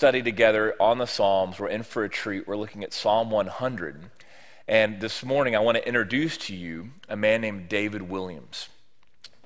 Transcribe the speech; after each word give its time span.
study 0.00 0.22
together 0.22 0.74
on 0.80 0.96
the 0.96 1.04
Psalms. 1.04 1.58
We're 1.58 1.68
in 1.68 1.82
for 1.82 2.04
a 2.04 2.08
treat. 2.08 2.48
We're 2.48 2.56
looking 2.56 2.82
at 2.82 2.94
Psalm 2.94 3.30
100. 3.30 4.08
And 4.66 4.98
this 4.98 5.22
morning, 5.22 5.54
I 5.54 5.58
want 5.58 5.76
to 5.76 5.86
introduce 5.86 6.38
to 6.38 6.56
you 6.56 6.92
a 7.06 7.16
man 7.16 7.42
named 7.42 7.68
David 7.68 8.08
Williams. 8.08 8.70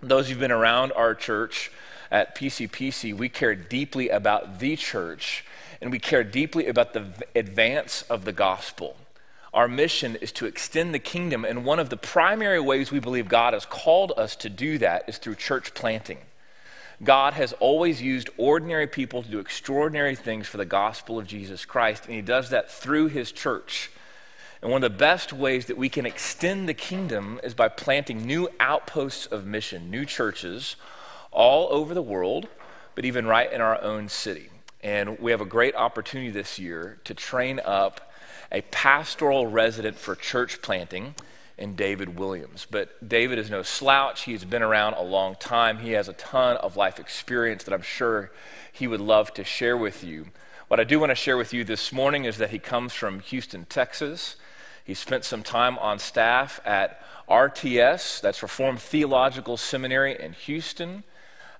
Those 0.00 0.28
who've 0.28 0.38
been 0.38 0.52
around 0.52 0.92
our 0.92 1.12
church 1.16 1.72
at 2.08 2.36
PCPC, 2.36 3.16
we 3.16 3.28
care 3.28 3.56
deeply 3.56 4.10
about 4.10 4.60
the 4.60 4.76
church 4.76 5.44
and 5.80 5.90
we 5.90 5.98
care 5.98 6.22
deeply 6.22 6.68
about 6.68 6.92
the 6.92 7.08
advance 7.34 8.02
of 8.02 8.24
the 8.24 8.32
gospel. 8.32 8.96
Our 9.52 9.66
mission 9.66 10.14
is 10.14 10.30
to 10.30 10.46
extend 10.46 10.94
the 10.94 11.00
kingdom, 11.00 11.44
and 11.44 11.64
one 11.64 11.80
of 11.80 11.90
the 11.90 11.96
primary 11.96 12.60
ways 12.60 12.92
we 12.92 13.00
believe 13.00 13.26
God 13.26 13.54
has 13.54 13.66
called 13.66 14.12
us 14.16 14.36
to 14.36 14.48
do 14.48 14.78
that 14.78 15.08
is 15.08 15.18
through 15.18 15.34
church 15.34 15.74
planting. 15.74 16.18
God 17.02 17.34
has 17.34 17.52
always 17.54 18.00
used 18.00 18.30
ordinary 18.36 18.86
people 18.86 19.22
to 19.22 19.28
do 19.28 19.38
extraordinary 19.38 20.14
things 20.14 20.46
for 20.46 20.56
the 20.56 20.64
gospel 20.64 21.18
of 21.18 21.26
Jesus 21.26 21.64
Christ, 21.64 22.06
and 22.06 22.14
He 22.14 22.22
does 22.22 22.50
that 22.50 22.70
through 22.70 23.08
His 23.08 23.32
church. 23.32 23.90
And 24.62 24.70
one 24.70 24.82
of 24.82 24.92
the 24.92 24.98
best 24.98 25.32
ways 25.32 25.66
that 25.66 25.76
we 25.76 25.88
can 25.88 26.06
extend 26.06 26.68
the 26.68 26.74
kingdom 26.74 27.40
is 27.42 27.52
by 27.52 27.68
planting 27.68 28.24
new 28.24 28.48
outposts 28.60 29.26
of 29.26 29.46
mission, 29.46 29.90
new 29.90 30.06
churches 30.06 30.76
all 31.32 31.68
over 31.70 31.92
the 31.92 32.02
world, 32.02 32.48
but 32.94 33.04
even 33.04 33.26
right 33.26 33.52
in 33.52 33.60
our 33.60 33.80
own 33.82 34.08
city. 34.08 34.48
And 34.82 35.18
we 35.18 35.32
have 35.32 35.40
a 35.40 35.46
great 35.46 35.74
opportunity 35.74 36.30
this 36.30 36.58
year 36.58 36.98
to 37.04 37.14
train 37.14 37.60
up 37.64 38.12
a 38.52 38.60
pastoral 38.62 39.46
resident 39.46 39.98
for 39.98 40.14
church 40.14 40.62
planting 40.62 41.14
in 41.56 41.74
David 41.74 42.18
Williams. 42.18 42.66
But 42.70 43.06
David 43.06 43.38
is 43.38 43.50
no 43.50 43.62
slouch. 43.62 44.22
He's 44.22 44.44
been 44.44 44.62
around 44.62 44.94
a 44.94 45.02
long 45.02 45.36
time. 45.36 45.78
He 45.78 45.92
has 45.92 46.08
a 46.08 46.14
ton 46.14 46.56
of 46.56 46.76
life 46.76 46.98
experience 46.98 47.64
that 47.64 47.74
I'm 47.74 47.82
sure 47.82 48.30
he 48.72 48.86
would 48.86 49.00
love 49.00 49.32
to 49.34 49.44
share 49.44 49.76
with 49.76 50.02
you. 50.02 50.26
What 50.68 50.80
I 50.80 50.84
do 50.84 50.98
want 50.98 51.10
to 51.10 51.14
share 51.16 51.36
with 51.36 51.52
you 51.52 51.62
this 51.62 51.92
morning 51.92 52.24
is 52.24 52.38
that 52.38 52.50
he 52.50 52.58
comes 52.58 52.92
from 52.92 53.20
Houston, 53.20 53.66
Texas. 53.66 54.36
He 54.82 54.94
spent 54.94 55.24
some 55.24 55.42
time 55.42 55.78
on 55.78 55.98
staff 55.98 56.60
at 56.64 57.00
RTS, 57.28 58.20
that's 58.20 58.42
Reformed 58.42 58.80
Theological 58.80 59.56
Seminary 59.56 60.20
in 60.20 60.32
Houston. 60.32 61.04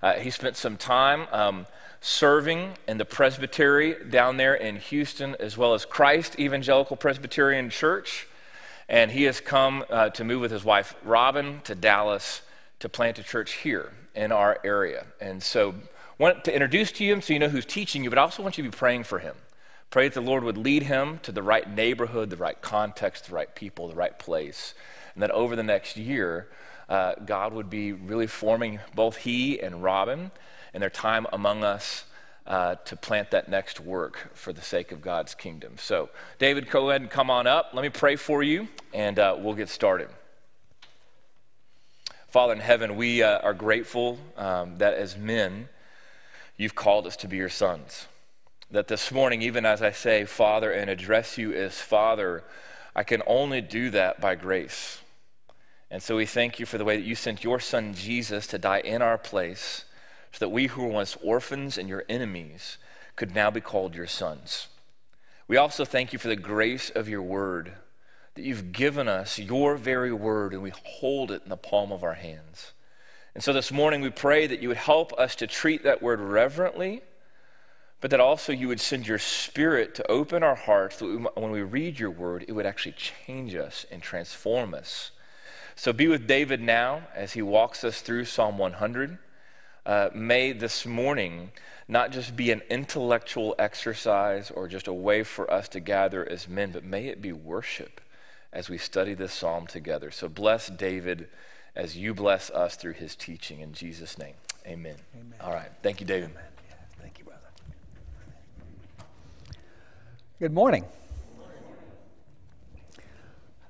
Uh, 0.01 0.13
he 0.13 0.29
spent 0.29 0.57
some 0.57 0.77
time 0.77 1.27
um, 1.31 1.65
serving 2.01 2.73
in 2.87 2.97
the 2.97 3.05
presbytery 3.05 3.95
down 4.09 4.37
there 4.37 4.53
in 4.53 4.75
Houston, 4.75 5.35
as 5.39 5.57
well 5.57 5.73
as 5.73 5.85
Christ 5.85 6.39
Evangelical 6.39 6.95
Presbyterian 6.95 7.69
Church. 7.69 8.27
And 8.87 9.11
he 9.11 9.23
has 9.23 9.41
come 9.41 9.83
uh, 9.89 10.09
to 10.09 10.23
move 10.23 10.41
with 10.41 10.51
his 10.51 10.63
wife, 10.63 10.95
Robin, 11.03 11.61
to 11.63 11.75
Dallas 11.75 12.41
to 12.79 12.89
plant 12.89 13.17
a 13.19 13.23
church 13.23 13.53
here 13.53 13.91
in 14.13 14.31
our 14.31 14.59
area. 14.63 15.05
And 15.19 15.41
so, 15.41 15.75
I 16.17 16.23
want 16.23 16.45
to 16.45 16.53
introduce 16.53 16.93
to 16.93 17.03
you 17.03 17.19
so 17.19 17.33
you 17.33 17.39
know 17.39 17.49
who's 17.49 17.65
teaching 17.65 18.03
you, 18.03 18.09
but 18.09 18.17
I 18.17 18.21
also 18.21 18.41
want 18.41 18.57
you 18.57 18.63
to 18.63 18.69
be 18.69 18.77
praying 18.77 19.03
for 19.03 19.19
him. 19.19 19.35
Pray 19.89 20.07
that 20.07 20.13
the 20.13 20.21
Lord 20.21 20.43
would 20.43 20.57
lead 20.57 20.83
him 20.83 21.19
to 21.23 21.31
the 21.31 21.43
right 21.43 21.69
neighborhood, 21.69 22.29
the 22.29 22.37
right 22.37 22.61
context, 22.61 23.27
the 23.27 23.35
right 23.35 23.53
people, 23.53 23.87
the 23.89 23.95
right 23.95 24.17
place. 24.17 24.73
And 25.13 25.23
that 25.23 25.31
over 25.31 25.55
the 25.55 25.63
next 25.63 25.97
year, 25.97 26.47
uh, 26.87 27.15
God 27.25 27.53
would 27.53 27.69
be 27.69 27.91
really 27.91 28.27
forming 28.27 28.79
both 28.93 29.17
he 29.17 29.59
and 29.59 29.83
Robin 29.83 30.31
in 30.73 30.81
their 30.81 30.89
time 30.89 31.27
among 31.33 31.63
us 31.63 32.05
uh, 32.47 32.75
to 32.85 32.95
plant 32.95 33.31
that 33.31 33.49
next 33.49 33.79
work 33.79 34.29
for 34.33 34.53
the 34.53 34.61
sake 34.61 34.91
of 34.91 35.01
God's 35.01 35.33
kingdom. 35.33 35.73
So, 35.77 36.09
David, 36.37 36.69
go 36.69 36.89
ahead 36.89 37.01
and 37.01 37.09
come 37.09 37.29
on 37.29 37.47
up. 37.47 37.71
Let 37.73 37.81
me 37.81 37.89
pray 37.89 38.15
for 38.15 38.43
you, 38.43 38.67
and 38.93 39.17
uh, 39.17 39.35
we'll 39.39 39.55
get 39.55 39.69
started. 39.69 40.09
Father 42.27 42.53
in 42.53 42.59
heaven, 42.59 42.97
we 42.97 43.23
uh, 43.23 43.39
are 43.39 43.53
grateful 43.53 44.19
um, 44.37 44.77
that 44.77 44.93
as 44.93 45.17
men, 45.17 45.69
you've 46.57 46.75
called 46.75 47.07
us 47.07 47.15
to 47.17 47.27
be 47.27 47.37
your 47.37 47.49
sons. 47.49 48.07
That 48.69 48.87
this 48.87 49.11
morning, 49.11 49.41
even 49.41 49.65
as 49.65 49.81
I 49.81 49.91
say 49.91 50.25
Father 50.25 50.71
and 50.71 50.89
address 50.89 51.37
you 51.37 51.53
as 51.53 51.79
Father, 51.79 52.43
I 52.95 53.03
can 53.03 53.21
only 53.25 53.61
do 53.61 53.89
that 53.91 54.19
by 54.19 54.35
grace. 54.35 54.99
And 55.89 56.03
so 56.03 56.17
we 56.17 56.25
thank 56.25 56.59
you 56.59 56.65
for 56.65 56.77
the 56.77 56.83
way 56.83 56.97
that 56.97 57.05
you 57.05 57.15
sent 57.15 57.43
your 57.43 57.59
son 57.59 57.93
Jesus 57.93 58.47
to 58.47 58.57
die 58.57 58.79
in 58.79 59.01
our 59.01 59.17
place 59.17 59.85
so 60.35 60.43
that 60.43 60.49
we 60.49 60.67
who 60.67 60.81
were 60.81 60.91
once 60.91 61.15
orphans 61.23 61.77
and 61.77 61.87
your 61.87 62.03
enemies 62.09 62.77
could 63.15 63.33
now 63.33 63.49
be 63.49 63.61
called 63.61 63.95
your 63.95 64.05
sons. 64.05 64.67
We 65.47 65.55
also 65.55 65.85
thank 65.85 66.11
you 66.11 66.19
for 66.19 66.27
the 66.27 66.35
grace 66.35 66.89
of 66.89 67.07
your 67.07 67.21
word, 67.21 67.71
that 68.33 68.43
you've 68.43 68.73
given 68.73 69.07
us 69.07 69.39
your 69.39 69.77
very 69.77 70.11
word 70.11 70.51
and 70.51 70.61
we 70.61 70.73
hold 70.83 71.31
it 71.31 71.43
in 71.43 71.49
the 71.49 71.55
palm 71.55 71.93
of 71.93 72.03
our 72.03 72.15
hands. 72.15 72.73
And 73.33 73.41
so 73.41 73.53
this 73.53 73.71
morning 73.71 74.01
we 74.01 74.09
pray 74.09 74.45
that 74.45 74.61
you 74.61 74.67
would 74.67 74.75
help 74.75 75.13
us 75.13 75.35
to 75.37 75.47
treat 75.47 75.83
that 75.83 76.01
word 76.01 76.19
reverently, 76.19 77.01
but 78.01 78.11
that 78.11 78.19
also 78.19 78.51
you 78.51 78.67
would 78.67 78.81
send 78.81 79.07
your 79.07 79.19
spirit 79.19 79.95
to 79.95 80.11
open 80.11 80.43
our 80.43 80.55
hearts 80.55 80.97
that 80.97 81.31
when 81.35 81.51
we 81.51 81.61
read 81.61 81.97
your 81.97 82.11
word, 82.11 82.43
it 82.45 82.51
would 82.51 82.65
actually 82.65 82.95
change 82.97 83.55
us 83.55 83.85
and 83.89 84.01
transform 84.01 84.73
us. 84.73 85.11
So 85.77 85.93
be 85.93 86.09
with 86.09 86.27
David 86.27 86.59
now 86.59 87.07
as 87.15 87.33
he 87.33 87.41
walks 87.41 87.85
us 87.85 88.01
through 88.01 88.25
Psalm 88.25 88.57
100 88.57 89.17
uh, 89.85 90.09
may 90.13 90.51
this 90.51 90.85
morning 90.85 91.51
not 91.87 92.11
just 92.11 92.35
be 92.35 92.51
an 92.51 92.61
intellectual 92.69 93.55
exercise 93.59 94.49
or 94.49 94.67
just 94.67 94.87
a 94.87 94.93
way 94.93 95.23
for 95.23 95.51
us 95.51 95.69
to 95.69 95.79
gather 95.79 96.27
as 96.27 96.47
men, 96.47 96.71
but 96.71 96.83
may 96.83 97.07
it 97.07 97.21
be 97.21 97.31
worship 97.31 98.01
as 98.51 98.69
we 98.69 98.77
study 98.77 99.13
this 99.13 99.33
psalm 99.33 99.67
together. 99.67 100.09
So 100.09 100.27
bless 100.27 100.69
David 100.69 101.27
as 101.75 101.97
you 101.97 102.13
bless 102.13 102.49
us 102.49 102.75
through 102.75 102.93
his 102.93 103.15
teaching. 103.15 103.59
In 103.59 103.73
Jesus' 103.73 104.17
name, 104.17 104.33
amen. 104.65 104.95
amen. 105.13 105.39
All 105.41 105.51
right. 105.51 105.69
Thank 105.83 105.99
you, 105.99 106.07
David. 106.07 106.31
Yeah, 106.33 106.75
thank 107.01 107.19
you, 107.19 107.25
brother. 107.25 107.41
Good 110.39 110.53
morning. 110.53 110.85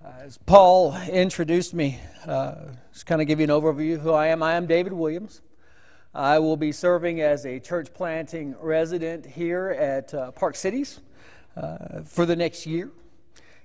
Uh, 0.05 0.11
as 0.21 0.37
Paul 0.37 0.95
introduced 1.09 1.73
me, 1.73 1.99
uh, 2.27 2.55
just 2.93 3.07
kind 3.07 3.21
of 3.21 3.27
give 3.27 3.39
you 3.39 3.45
an 3.45 3.49
overview 3.49 3.95
of 3.95 4.01
who 4.01 4.11
I 4.11 4.27
am. 4.27 4.43
I 4.43 4.53
am 4.53 4.67
David 4.67 4.93
Williams. 4.93 5.41
I 6.15 6.39
will 6.39 6.55
be 6.55 6.71
serving 6.71 7.19
as 7.19 7.45
a 7.45 7.59
church 7.59 7.93
planting 7.93 8.55
resident 8.61 9.25
here 9.25 9.75
at 9.77 10.13
uh, 10.13 10.31
Park 10.31 10.55
Cities 10.55 11.01
uh, 11.57 12.03
for 12.05 12.25
the 12.25 12.37
next 12.37 12.65
year. 12.65 12.89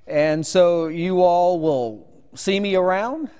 And 0.08 0.44
so 0.44 0.88
you 0.88 1.22
all 1.22 1.60
will 1.60 2.08
see 2.34 2.58
me 2.58 2.74
around 2.74 3.30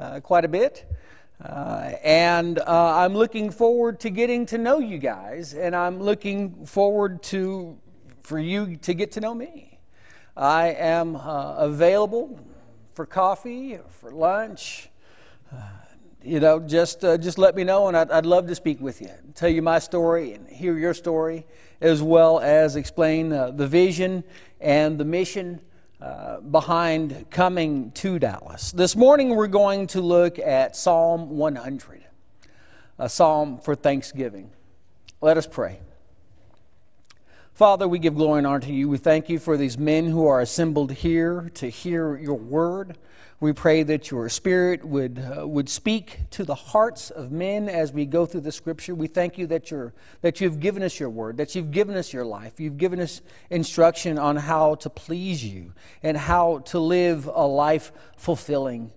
uh, 0.00 0.18
quite 0.18 0.44
a 0.44 0.48
bit. 0.48 0.92
Uh, 1.40 1.92
and 2.02 2.58
uh, 2.58 2.64
I'm 2.66 3.14
looking 3.14 3.52
forward 3.52 4.00
to 4.00 4.10
getting 4.10 4.46
to 4.46 4.58
know 4.58 4.80
you 4.80 4.98
guys, 4.98 5.54
and 5.54 5.76
I'm 5.76 6.02
looking 6.02 6.66
forward 6.66 7.22
to 7.24 7.78
for 8.24 8.40
you 8.40 8.74
to 8.78 8.94
get 8.94 9.12
to 9.12 9.20
know 9.20 9.32
me. 9.32 9.78
I 10.36 10.70
am 10.70 11.14
uh, 11.14 11.54
available 11.58 12.40
for 12.94 13.06
coffee, 13.06 13.78
for 14.00 14.10
lunch, 14.10 14.88
you 16.26 16.40
know, 16.40 16.58
just 16.58 17.04
uh, 17.04 17.16
just 17.16 17.38
let 17.38 17.54
me 17.54 17.62
know, 17.62 17.86
and 17.86 17.96
I'd, 17.96 18.10
I'd 18.10 18.26
love 18.26 18.48
to 18.48 18.54
speak 18.54 18.80
with 18.80 19.00
you, 19.00 19.10
tell 19.34 19.48
you 19.48 19.62
my 19.62 19.78
story, 19.78 20.32
and 20.32 20.48
hear 20.48 20.76
your 20.76 20.92
story, 20.92 21.46
as 21.80 22.02
well 22.02 22.40
as 22.40 22.74
explain 22.74 23.32
uh, 23.32 23.52
the 23.52 23.66
vision 23.66 24.24
and 24.60 24.98
the 24.98 25.04
mission 25.04 25.60
uh, 26.00 26.40
behind 26.40 27.26
coming 27.30 27.92
to 27.92 28.18
Dallas. 28.18 28.72
This 28.72 28.96
morning, 28.96 29.36
we're 29.36 29.46
going 29.46 29.86
to 29.88 30.00
look 30.00 30.38
at 30.40 30.74
Psalm 30.74 31.30
100, 31.30 32.04
a 32.98 33.08
psalm 33.08 33.58
for 33.58 33.76
Thanksgiving. 33.76 34.50
Let 35.20 35.36
us 35.38 35.46
pray. 35.46 35.78
Father, 37.54 37.86
we 37.86 37.98
give 37.98 38.16
glory 38.16 38.38
and 38.38 38.46
honor 38.46 38.60
to 38.60 38.72
you. 38.72 38.88
We 38.88 38.98
thank 38.98 39.28
you 39.28 39.38
for 39.38 39.56
these 39.56 39.78
men 39.78 40.08
who 40.08 40.26
are 40.26 40.40
assembled 40.40 40.92
here 40.92 41.50
to 41.54 41.68
hear 41.68 42.16
your 42.16 42.34
word. 42.34 42.98
We 43.38 43.52
pray 43.52 43.82
that 43.82 44.10
your 44.10 44.30
Spirit 44.30 44.82
would, 44.82 45.18
uh, 45.18 45.46
would 45.46 45.68
speak 45.68 46.20
to 46.30 46.44
the 46.44 46.54
hearts 46.54 47.10
of 47.10 47.30
men 47.30 47.68
as 47.68 47.92
we 47.92 48.06
go 48.06 48.24
through 48.24 48.40
the 48.40 48.52
Scripture. 48.52 48.94
We 48.94 49.08
thank 49.08 49.36
you 49.36 49.46
that, 49.48 49.70
you're, 49.70 49.92
that 50.22 50.40
you've 50.40 50.58
given 50.58 50.82
us 50.82 50.98
your 50.98 51.10
word, 51.10 51.36
that 51.36 51.54
you've 51.54 51.70
given 51.70 51.96
us 51.96 52.14
your 52.14 52.24
life. 52.24 52.58
You've 52.58 52.78
given 52.78 52.98
us 52.98 53.20
instruction 53.50 54.18
on 54.18 54.36
how 54.36 54.76
to 54.76 54.88
please 54.88 55.44
you 55.44 55.74
and 56.02 56.16
how 56.16 56.60
to 56.66 56.78
live 56.78 57.26
a 57.26 57.46
life 57.46 57.92
fulfilling. 58.16 58.90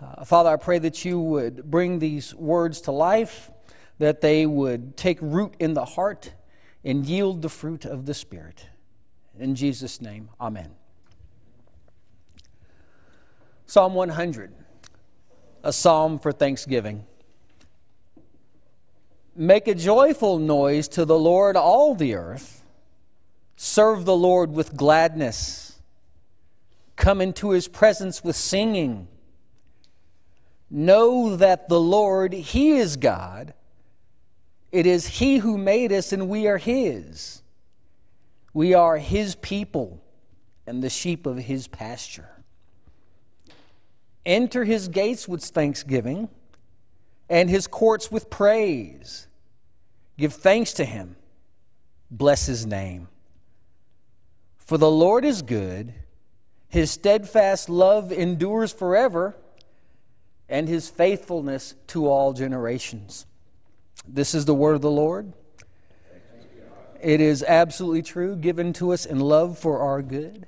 Uh, 0.00 0.24
Father, 0.24 0.50
I 0.50 0.56
pray 0.56 0.80
that 0.80 1.04
you 1.04 1.20
would 1.20 1.70
bring 1.70 2.00
these 2.00 2.34
words 2.34 2.80
to 2.82 2.92
life, 2.92 3.52
that 4.00 4.20
they 4.20 4.44
would 4.44 4.96
take 4.96 5.18
root 5.20 5.54
in 5.60 5.74
the 5.74 5.84
heart 5.84 6.32
and 6.84 7.06
yield 7.06 7.42
the 7.42 7.48
fruit 7.48 7.84
of 7.84 8.06
the 8.06 8.14
Spirit. 8.14 8.66
In 9.38 9.54
Jesus' 9.54 10.00
name, 10.00 10.30
amen. 10.40 10.74
Psalm 13.66 13.94
100, 13.94 14.52
a 15.62 15.72
psalm 15.72 16.18
for 16.18 16.32
thanksgiving. 16.32 17.04
Make 19.34 19.66
a 19.66 19.74
joyful 19.74 20.38
noise 20.38 20.86
to 20.88 21.04
the 21.04 21.18
Lord, 21.18 21.56
all 21.56 21.94
the 21.94 22.14
earth. 22.14 22.62
Serve 23.56 24.04
the 24.04 24.16
Lord 24.16 24.52
with 24.52 24.76
gladness. 24.76 25.80
Come 26.96 27.20
into 27.20 27.50
his 27.50 27.66
presence 27.66 28.22
with 28.22 28.36
singing. 28.36 29.08
Know 30.70 31.36
that 31.36 31.68
the 31.68 31.80
Lord, 31.80 32.32
he 32.32 32.72
is 32.72 32.96
God. 32.96 33.54
It 34.70 34.86
is 34.86 35.06
he 35.06 35.38
who 35.38 35.56
made 35.56 35.92
us, 35.92 36.12
and 36.12 36.28
we 36.28 36.46
are 36.46 36.58
his. 36.58 37.42
We 38.52 38.74
are 38.74 38.98
his 38.98 39.34
people 39.36 40.02
and 40.66 40.82
the 40.82 40.90
sheep 40.90 41.26
of 41.26 41.38
his 41.38 41.66
pasture. 41.66 42.33
Enter 44.26 44.64
his 44.64 44.88
gates 44.88 45.28
with 45.28 45.44
thanksgiving 45.44 46.28
and 47.28 47.50
his 47.50 47.66
courts 47.66 48.10
with 48.10 48.30
praise. 48.30 49.26
Give 50.16 50.32
thanks 50.32 50.72
to 50.74 50.84
him. 50.84 51.16
Bless 52.10 52.46
his 52.46 52.64
name. 52.64 53.08
For 54.56 54.78
the 54.78 54.90
Lord 54.90 55.24
is 55.24 55.42
good, 55.42 55.92
his 56.68 56.90
steadfast 56.90 57.68
love 57.68 58.12
endures 58.12 58.72
forever, 58.72 59.36
and 60.48 60.68
his 60.68 60.88
faithfulness 60.88 61.74
to 61.88 62.08
all 62.08 62.32
generations. 62.32 63.26
This 64.06 64.34
is 64.34 64.44
the 64.44 64.54
word 64.54 64.74
of 64.74 64.82
the 64.82 64.90
Lord. 64.90 65.32
It 67.02 67.20
is 67.20 67.42
absolutely 67.42 68.02
true, 68.02 68.36
given 68.36 68.72
to 68.74 68.92
us 68.92 69.04
in 69.04 69.20
love 69.20 69.58
for 69.58 69.80
our 69.80 70.00
good. 70.02 70.46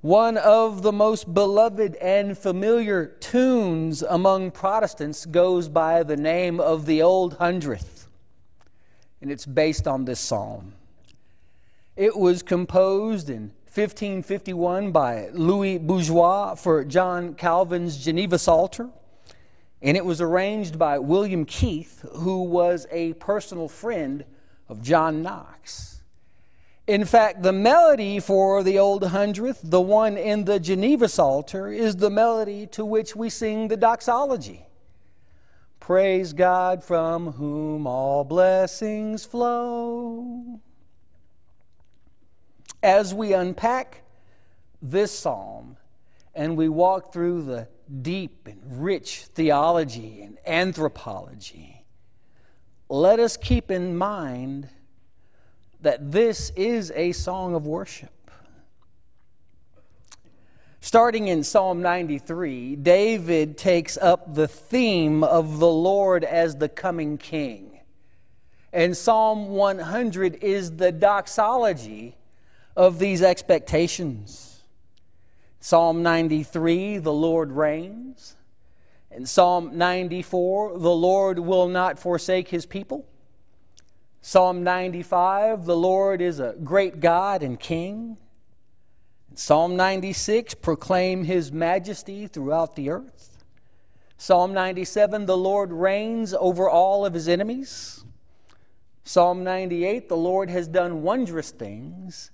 One 0.00 0.36
of 0.36 0.82
the 0.82 0.92
most 0.92 1.34
beloved 1.34 1.96
and 1.96 2.38
familiar 2.38 3.04
tunes 3.04 4.00
among 4.02 4.52
Protestants 4.52 5.26
goes 5.26 5.68
by 5.68 6.04
the 6.04 6.16
name 6.16 6.60
of 6.60 6.86
the 6.86 7.02
Old 7.02 7.34
Hundredth, 7.38 8.06
and 9.20 9.28
it's 9.32 9.44
based 9.44 9.88
on 9.88 10.04
this 10.04 10.20
psalm. 10.20 10.74
It 11.96 12.16
was 12.16 12.44
composed 12.44 13.28
in 13.28 13.50
1551 13.74 14.92
by 14.92 15.30
Louis 15.32 15.78
Bourgeois 15.78 16.54
for 16.54 16.84
John 16.84 17.34
Calvin's 17.34 17.96
Geneva 17.96 18.38
Psalter, 18.38 18.90
and 19.82 19.96
it 19.96 20.04
was 20.04 20.20
arranged 20.20 20.78
by 20.78 21.00
William 21.00 21.44
Keith, 21.44 22.04
who 22.12 22.44
was 22.44 22.86
a 22.92 23.14
personal 23.14 23.66
friend 23.66 24.24
of 24.68 24.80
John 24.80 25.24
Knox. 25.24 25.97
In 26.88 27.04
fact, 27.04 27.42
the 27.42 27.52
melody 27.52 28.18
for 28.18 28.62
the 28.62 28.78
Old 28.78 29.04
Hundredth, 29.04 29.60
the 29.62 29.80
one 29.80 30.16
in 30.16 30.46
the 30.46 30.58
Geneva 30.58 31.06
Psalter, 31.06 31.68
is 31.68 31.96
the 31.96 32.08
melody 32.08 32.66
to 32.68 32.82
which 32.82 33.14
we 33.14 33.28
sing 33.28 33.68
the 33.68 33.76
doxology. 33.76 34.64
Praise 35.80 36.32
God 36.32 36.82
from 36.82 37.32
whom 37.32 37.86
all 37.86 38.24
blessings 38.24 39.26
flow. 39.26 40.60
As 42.82 43.12
we 43.12 43.34
unpack 43.34 44.00
this 44.80 45.12
psalm 45.12 45.76
and 46.34 46.56
we 46.56 46.70
walk 46.70 47.12
through 47.12 47.42
the 47.42 47.68
deep 48.00 48.48
and 48.48 48.82
rich 48.82 49.26
theology 49.34 50.22
and 50.22 50.38
anthropology, 50.46 51.84
let 52.88 53.20
us 53.20 53.36
keep 53.36 53.70
in 53.70 53.94
mind 53.94 54.70
that 55.80 56.12
this 56.12 56.50
is 56.56 56.92
a 56.94 57.12
song 57.12 57.54
of 57.54 57.66
worship. 57.66 58.10
Starting 60.80 61.28
in 61.28 61.42
Psalm 61.42 61.82
93, 61.82 62.76
David 62.76 63.58
takes 63.58 63.96
up 63.96 64.34
the 64.34 64.48
theme 64.48 65.24
of 65.24 65.58
the 65.58 65.68
Lord 65.68 66.24
as 66.24 66.56
the 66.56 66.68
coming 66.68 67.18
king. 67.18 67.80
And 68.72 68.96
Psalm 68.96 69.48
100 69.50 70.36
is 70.42 70.76
the 70.76 70.92
doxology 70.92 72.16
of 72.76 72.98
these 72.98 73.22
expectations. 73.22 74.62
Psalm 75.60 76.02
93, 76.02 76.98
the 76.98 77.12
Lord 77.12 77.52
reigns. 77.52 78.36
In 79.10 79.26
Psalm 79.26 79.76
94, 79.76 80.78
the 80.78 80.90
Lord 80.90 81.38
will 81.40 81.66
not 81.66 81.98
forsake 81.98 82.48
his 82.48 82.66
people. 82.66 83.04
Psalm 84.20 84.64
95, 84.64 85.64
the 85.64 85.76
Lord 85.76 86.20
is 86.20 86.40
a 86.40 86.54
great 86.62 87.00
God 87.00 87.42
and 87.42 87.58
King. 87.58 88.18
Psalm 89.34 89.76
96, 89.76 90.54
proclaim 90.54 91.24
his 91.24 91.52
majesty 91.52 92.26
throughout 92.26 92.74
the 92.74 92.90
earth. 92.90 93.44
Psalm 94.16 94.52
97, 94.52 95.26
the 95.26 95.36
Lord 95.36 95.72
reigns 95.72 96.34
over 96.34 96.68
all 96.68 97.06
of 97.06 97.14
his 97.14 97.28
enemies. 97.28 98.04
Psalm 99.04 99.44
98, 99.44 100.08
the 100.08 100.16
Lord 100.16 100.50
has 100.50 100.66
done 100.66 101.02
wondrous 101.02 101.52
things. 101.52 102.32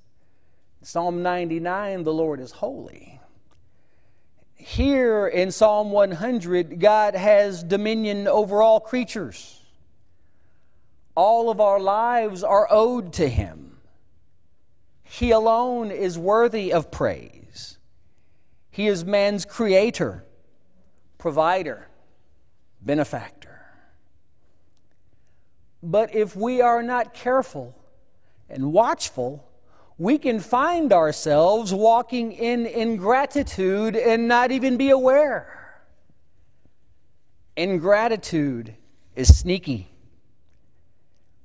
Psalm 0.81 1.23
99, 1.23 2.03
the 2.03 2.13
Lord 2.13 2.41
is 2.41 2.53
holy. 2.53 3.21
Here 4.55 5.27
in 5.29 5.53
Psalm 5.53 5.91
100, 5.91 6.81
God 6.81 7.15
has 7.15 7.63
dominion 7.63 8.27
over 8.27 8.63
all 8.63 8.81
creatures. 8.81 9.61
All 11.15 11.51
of 11.51 11.61
our 11.61 11.79
lives 11.79 12.43
are 12.43 12.67
owed 12.71 13.13
to 13.15 13.29
Him. 13.29 13.79
He 15.05 15.31
alone 15.31 15.91
is 15.91 16.19
worthy 16.19 16.73
of 16.73 16.91
praise. 16.91 17.79
He 18.71 18.89
is 18.89 19.05
man's 19.05 19.45
creator, 19.45 20.25
provider, 21.19 21.89
benefactor. 22.81 23.61
But 25.83 26.15
if 26.15 26.35
we 26.35 26.61
are 26.61 26.83
not 26.83 27.15
careful 27.15 27.77
and 28.49 28.73
watchful, 28.73 29.49
we 29.97 30.19
can 30.19 30.41
find 30.41 30.93
ourselves 30.93 31.73
walking 31.73 32.33
in 32.33 32.67
ingratitude 32.67 33.95
and 33.95 34.27
not 34.27 34.51
even 34.51 34.77
be 34.77 34.91
aware. 34.91 35.81
Ingratitude 37.57 38.75
is 39.15 39.39
sneaky 39.39 39.94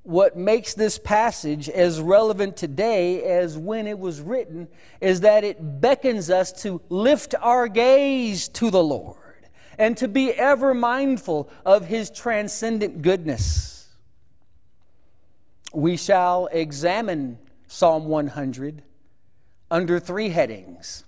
what 0.09 0.35
makes 0.35 0.73
this 0.73 0.97
passage 0.97 1.69
as 1.69 2.01
relevant 2.01 2.57
today 2.57 3.21
as 3.23 3.55
when 3.55 3.85
it 3.85 3.99
was 3.99 4.19
written 4.19 4.67
is 4.99 5.21
that 5.21 5.43
it 5.43 5.79
beckons 5.79 6.31
us 6.31 6.51
to 6.51 6.81
lift 6.89 7.35
our 7.39 7.67
gaze 7.67 8.47
to 8.47 8.71
the 8.71 8.83
Lord 8.83 9.47
and 9.77 9.95
to 9.97 10.07
be 10.07 10.31
ever 10.31 10.73
mindful 10.73 11.47
of 11.63 11.85
his 11.85 12.09
transcendent 12.09 13.03
goodness. 13.03 13.87
We 15.71 15.95
shall 15.95 16.47
examine 16.47 17.37
Psalm 17.67 18.05
100 18.05 18.81
under 19.69 19.99
three 19.99 20.29
headings. 20.29 21.03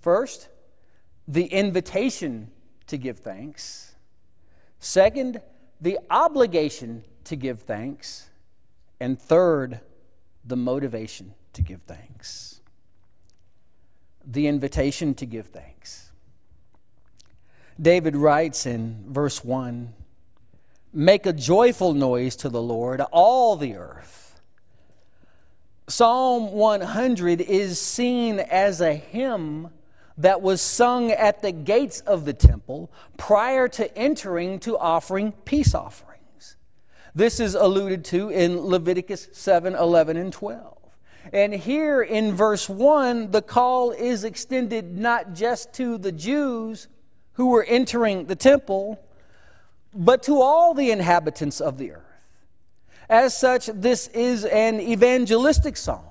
First, 0.00 0.48
the 1.28 1.44
invitation 1.44 2.50
to 2.86 2.96
give 2.96 3.18
thanks. 3.18 3.94
Second, 4.78 5.42
the 5.82 5.98
obligation 6.08 7.04
to 7.24 7.36
give 7.36 7.60
thanks. 7.62 8.28
And 9.00 9.20
third, 9.20 9.80
the 10.44 10.56
motivation 10.56 11.34
to 11.54 11.62
give 11.62 11.82
thanks. 11.82 12.60
The 14.26 14.46
invitation 14.46 15.14
to 15.14 15.26
give 15.26 15.46
thanks. 15.46 16.10
David 17.80 18.16
writes 18.16 18.66
in 18.66 19.04
verse 19.08 19.44
1 19.44 19.92
Make 20.92 21.26
a 21.26 21.32
joyful 21.32 21.92
noise 21.92 22.36
to 22.36 22.48
the 22.48 22.62
Lord, 22.62 23.00
all 23.10 23.56
the 23.56 23.74
earth. 23.74 24.40
Psalm 25.88 26.52
100 26.52 27.40
is 27.40 27.80
seen 27.80 28.38
as 28.38 28.80
a 28.80 28.94
hymn 28.94 29.70
that 30.16 30.40
was 30.40 30.62
sung 30.62 31.10
at 31.10 31.42
the 31.42 31.52
gates 31.52 32.00
of 32.00 32.24
the 32.24 32.32
temple 32.32 32.90
prior 33.16 33.66
to 33.68 33.98
entering 33.98 34.60
to 34.60 34.78
offering 34.78 35.32
peace 35.44 35.74
offerings. 35.74 36.13
This 37.14 37.38
is 37.38 37.54
alluded 37.54 38.04
to 38.06 38.30
in 38.30 38.58
Leviticus 38.60 39.28
7 39.32 39.74
11 39.74 40.16
and 40.16 40.32
12. 40.32 40.76
And 41.32 41.54
here 41.54 42.02
in 42.02 42.34
verse 42.34 42.68
1, 42.68 43.30
the 43.30 43.40
call 43.40 43.92
is 43.92 44.24
extended 44.24 44.98
not 44.98 45.32
just 45.32 45.72
to 45.74 45.96
the 45.96 46.12
Jews 46.12 46.88
who 47.34 47.46
were 47.46 47.64
entering 47.64 48.26
the 48.26 48.36
temple, 48.36 49.00
but 49.94 50.22
to 50.24 50.40
all 50.40 50.74
the 50.74 50.90
inhabitants 50.90 51.60
of 51.60 51.78
the 51.78 51.92
earth. 51.92 52.02
As 53.08 53.36
such, 53.36 53.66
this 53.66 54.08
is 54.08 54.44
an 54.44 54.80
evangelistic 54.80 55.76
psalm, 55.76 56.04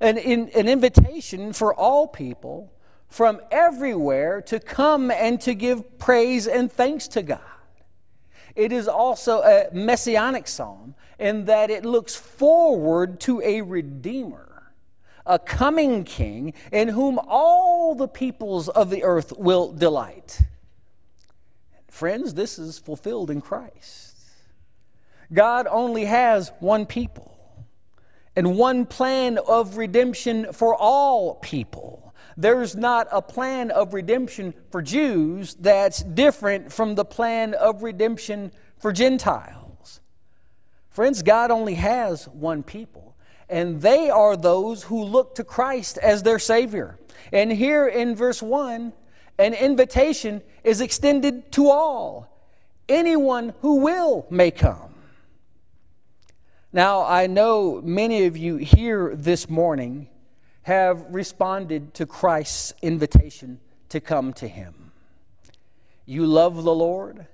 an, 0.00 0.18
an 0.18 0.68
invitation 0.68 1.52
for 1.52 1.74
all 1.74 2.06
people 2.06 2.72
from 3.08 3.40
everywhere 3.50 4.40
to 4.42 4.60
come 4.60 5.10
and 5.10 5.40
to 5.40 5.54
give 5.54 5.98
praise 5.98 6.46
and 6.46 6.70
thanks 6.70 7.08
to 7.08 7.22
God. 7.22 7.40
It 8.56 8.72
is 8.72 8.88
also 8.88 9.42
a 9.42 9.66
messianic 9.72 10.48
psalm 10.48 10.94
in 11.18 11.44
that 11.46 11.70
it 11.70 11.84
looks 11.84 12.14
forward 12.14 13.20
to 13.20 13.40
a 13.42 13.62
redeemer, 13.62 14.72
a 15.26 15.38
coming 15.38 16.04
king 16.04 16.54
in 16.72 16.88
whom 16.88 17.18
all 17.26 17.94
the 17.94 18.08
peoples 18.08 18.68
of 18.68 18.90
the 18.90 19.04
earth 19.04 19.32
will 19.36 19.72
delight. 19.72 20.42
Friends, 21.88 22.34
this 22.34 22.58
is 22.58 22.78
fulfilled 22.78 23.30
in 23.30 23.40
Christ. 23.40 24.16
God 25.32 25.66
only 25.68 26.04
has 26.06 26.52
one 26.60 26.86
people 26.86 27.34
and 28.34 28.56
one 28.56 28.86
plan 28.86 29.38
of 29.48 29.76
redemption 29.76 30.52
for 30.52 30.74
all 30.74 31.34
people 31.36 32.07
there's 32.38 32.76
not 32.76 33.08
a 33.10 33.20
plan 33.20 33.72
of 33.72 33.92
redemption 33.92 34.54
for 34.70 34.80
Jews 34.80 35.56
that's 35.56 36.04
different 36.04 36.72
from 36.72 36.94
the 36.94 37.04
plan 37.04 37.52
of 37.52 37.82
redemption 37.82 38.52
for 38.78 38.92
Gentiles. 38.92 40.00
Friends, 40.88 41.22
God 41.22 41.50
only 41.50 41.74
has 41.74 42.28
one 42.28 42.62
people. 42.62 43.16
and 43.50 43.80
they 43.80 44.10
are 44.10 44.36
those 44.36 44.82
who 44.84 45.02
look 45.02 45.34
to 45.34 45.42
Christ 45.42 45.96
as 45.98 46.22
their 46.22 46.38
Savior. 46.38 46.98
And 47.32 47.50
here 47.50 47.86
in 47.86 48.14
verse 48.14 48.42
1, 48.42 48.92
an 49.38 49.54
invitation 49.54 50.42
is 50.62 50.82
extended 50.82 51.50
to 51.52 51.70
all. 51.70 52.28
Anyone 52.88 53.54
who 53.62 53.76
will 53.76 54.26
may 54.28 54.50
come. 54.50 54.94
Now, 56.74 57.04
I 57.04 57.26
know 57.26 57.80
many 57.82 58.26
of 58.26 58.36
you 58.36 58.56
here 58.56 59.16
this 59.16 59.48
morning 59.48 60.08
have 60.68 61.06
responded 61.08 61.94
to 61.94 62.04
Christ's 62.04 62.74
invitation 62.82 63.58
to 63.88 64.00
come 64.00 64.34
to 64.34 64.46
Him. 64.46 64.92
You 66.04 66.26
love 66.26 66.62
the 66.62 66.74
Lord, 66.74 67.26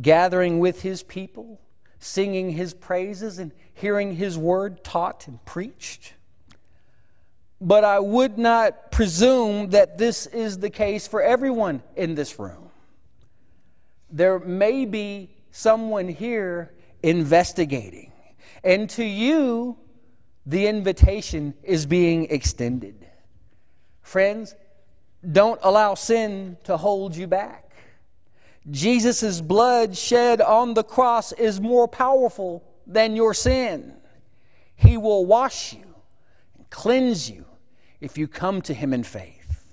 gathering 0.00 0.60
with 0.60 0.82
His 0.82 1.02
people, 1.02 1.60
singing 1.98 2.50
His 2.50 2.72
praises, 2.72 3.40
and 3.40 3.50
hearing 3.74 4.14
His 4.14 4.38
word 4.38 4.84
taught 4.84 5.26
and 5.26 5.44
preached. 5.44 6.14
But 7.60 7.82
I 7.82 7.98
would 7.98 8.38
not 8.38 8.92
presume 8.92 9.70
that 9.70 9.98
this 9.98 10.26
is 10.26 10.58
the 10.58 10.70
case 10.70 11.08
for 11.08 11.20
everyone 11.20 11.82
in 11.96 12.14
this 12.14 12.38
room. 12.38 12.70
There 14.12 14.38
may 14.38 14.84
be 14.84 15.34
someone 15.50 16.06
here 16.06 16.72
investigating, 17.02 18.12
and 18.62 18.88
to 18.90 19.04
you, 19.04 19.76
the 20.50 20.66
invitation 20.66 21.54
is 21.62 21.86
being 21.86 22.26
extended. 22.28 23.06
Friends, 24.02 24.56
don't 25.30 25.60
allow 25.62 25.94
sin 25.94 26.56
to 26.64 26.76
hold 26.76 27.14
you 27.14 27.28
back. 27.28 27.70
Jesus' 28.68 29.40
blood 29.40 29.96
shed 29.96 30.40
on 30.40 30.74
the 30.74 30.82
cross 30.82 31.30
is 31.32 31.60
more 31.60 31.86
powerful 31.86 32.64
than 32.84 33.14
your 33.14 33.32
sin. 33.32 33.94
He 34.74 34.96
will 34.96 35.24
wash 35.24 35.72
you 35.72 35.94
and 36.58 36.68
cleanse 36.68 37.30
you 37.30 37.44
if 38.00 38.18
you 38.18 38.26
come 38.26 38.60
to 38.62 38.74
Him 38.74 38.92
in 38.92 39.04
faith. 39.04 39.66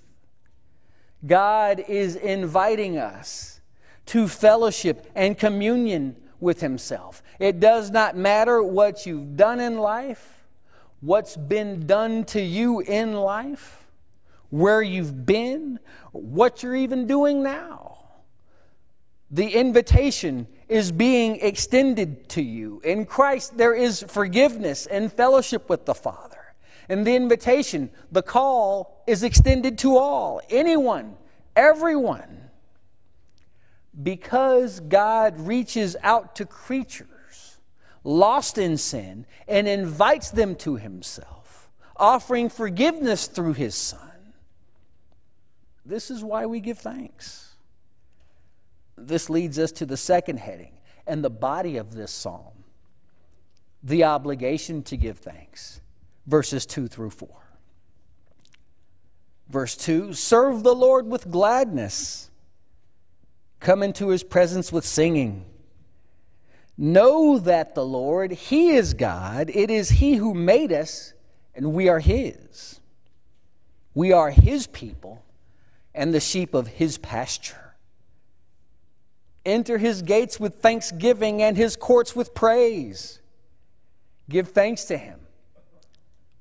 God 1.25 1.83
is 1.87 2.15
inviting 2.15 2.99
us 2.99 3.61
to 4.07 4.27
fellowship 4.27 5.09
and 5.15 5.39
communion 5.39 6.17
with 6.39 6.61
Himself. 6.61 7.23
It 7.39 7.59
does 7.59 7.89
not 7.89 8.15
matter 8.15 8.61
what 8.61 9.07
you've 9.07 9.35
done 9.35 9.59
in 9.59 9.79
life, 9.79 10.36
what's 11.01 11.37
been 11.37 11.85
done 11.85 12.23
to 12.25 12.41
you 12.41 12.79
in 12.79 13.13
life, 13.13 13.85
where 14.49 14.81
you've 14.81 15.25
been, 15.25 15.79
what 16.11 16.63
you're 16.63 16.75
even 16.75 17.05
doing 17.05 17.43
now. 17.43 17.97
The 19.29 19.49
invitation 19.49 20.47
is 20.69 20.91
being 20.91 21.39
extended 21.41 22.29
to 22.29 22.41
you. 22.41 22.81
In 22.83 23.05
Christ, 23.05 23.57
there 23.57 23.73
is 23.73 24.03
forgiveness 24.07 24.85
and 24.85 25.11
fellowship 25.11 25.69
with 25.69 25.85
the 25.85 25.93
Father. 25.93 26.37
And 26.89 27.05
the 27.05 27.15
invitation, 27.15 27.89
the 28.11 28.21
call, 28.21 29.03
is 29.05 29.23
extended 29.23 29.77
to 29.79 29.97
all, 29.97 30.41
anyone, 30.49 31.17
everyone. 31.55 32.49
Because 34.01 34.79
God 34.79 35.39
reaches 35.39 35.97
out 36.01 36.35
to 36.37 36.45
creatures 36.45 37.07
lost 38.07 38.57
in 38.57 38.77
sin 38.77 39.25
and 39.47 39.67
invites 39.67 40.31
them 40.31 40.55
to 40.55 40.77
Himself, 40.77 41.69
offering 41.97 42.49
forgiveness 42.49 43.27
through 43.27 43.53
His 43.53 43.75
Son. 43.75 44.33
This 45.85 46.09
is 46.09 46.23
why 46.23 46.45
we 46.45 46.61
give 46.61 46.79
thanks. 46.79 47.55
This 48.97 49.29
leads 49.29 49.59
us 49.59 49.71
to 49.73 49.85
the 49.85 49.97
second 49.97 50.37
heading 50.37 50.73
and 51.05 51.23
the 51.23 51.29
body 51.29 51.77
of 51.77 51.93
this 51.93 52.11
psalm 52.11 52.57
the 53.83 54.03
obligation 54.03 54.83
to 54.83 54.97
give 54.97 55.19
thanks, 55.19 55.81
verses 56.25 56.65
2 56.65 56.87
through 56.87 57.11
4. 57.11 57.29
Verse 59.49 59.77
2 59.77 60.13
Serve 60.13 60.63
the 60.63 60.75
Lord 60.75 61.07
with 61.07 61.29
gladness, 61.29 62.29
come 63.59 63.83
into 63.83 64.09
his 64.09 64.23
presence 64.23 64.71
with 64.71 64.85
singing. 64.85 65.45
Know 66.77 67.39
that 67.39 67.73
the 67.75 67.85
Lord, 67.85 68.31
He 68.31 68.69
is 68.69 68.93
God. 68.93 69.49
It 69.53 69.69
is 69.71 69.89
He 69.89 70.15
who 70.15 70.33
made 70.33 70.71
us, 70.71 71.13
and 71.55 71.73
we 71.73 71.89
are 71.89 71.99
His. 71.99 72.79
We 73.93 74.11
are 74.11 74.29
His 74.29 74.67
people 74.67 75.23
and 75.95 76.13
the 76.13 76.19
sheep 76.19 76.53
of 76.53 76.67
His 76.67 76.97
pasture. 76.97 77.67
Enter 79.47 79.77
his 79.77 80.01
gates 80.01 80.41
with 80.41 80.55
thanksgiving 80.55 81.41
and 81.41 81.55
his 81.55 81.77
courts 81.77 82.13
with 82.13 82.35
praise. 82.35 83.21
Give 84.29 84.45
thanks 84.45 84.83
to 84.85 84.97
him. 84.97 85.21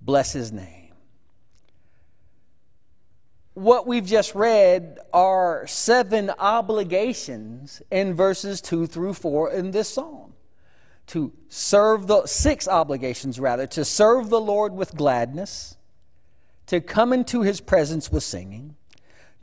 Bless 0.01 0.33
his 0.33 0.51
name. 0.51 0.76
What 3.57 3.87
we've 3.87 4.05
just 4.05 4.35
read 4.35 4.99
are 5.15 5.67
seven 5.67 6.31
obligations 6.39 7.81
in 7.91 8.13
verses 8.13 8.61
2 8.61 8.87
through 8.87 9.15
4 9.15 9.51
in 9.51 9.71
this 9.71 9.89
psalm. 9.89 10.35
To 11.07 11.33
serve 11.49 12.07
the, 12.07 12.27
six 12.27 12.69
obligations 12.69 13.41
rather, 13.41 13.67
to 13.69 13.83
serve 13.83 14.29
the 14.29 14.43
Lord 14.43 14.75
with 14.75 14.95
gladness, 14.95 15.79
to 16.67 16.83
come 16.83 17.15
into 17.15 17.41
his 17.41 17.63
presence 17.63 18.13
with 18.13 18.25
singing, 18.25 18.77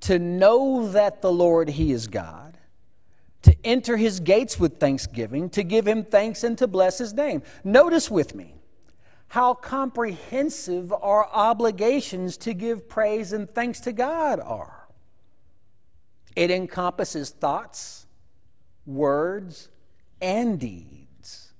to 0.01 0.19
know 0.19 0.87
that 0.89 1.23
the 1.23 1.31
Lord, 1.31 1.69
he 1.69 1.91
is 1.91 2.05
God 2.05 2.59
to 3.41 3.55
enter 3.65 3.97
his 3.97 4.19
gates 4.19 4.59
with 4.59 4.79
thanksgiving, 4.79 5.49
to 5.49 5.63
give 5.63 5.87
him 5.87 6.03
thanks 6.03 6.43
and 6.43 6.55
to 6.59 6.67
bless 6.67 6.99
his 6.99 7.15
name. 7.15 7.41
Notice 7.63 8.11
with 8.11 8.35
me 8.35 8.53
how 9.33 9.53
comprehensive 9.53 10.93
our 10.93 11.27
obligations 11.31 12.37
to 12.37 12.53
give 12.53 12.87
praise 12.87 13.33
and 13.33 13.49
thanks 13.49 13.79
to 13.81 13.91
God 13.91 14.39
are. 14.39 14.87
It 16.35 16.51
encompasses 16.51 17.31
thoughts, 17.31 18.05
words, 18.85 19.69
and 20.21 20.59
deeds. 20.59 21.53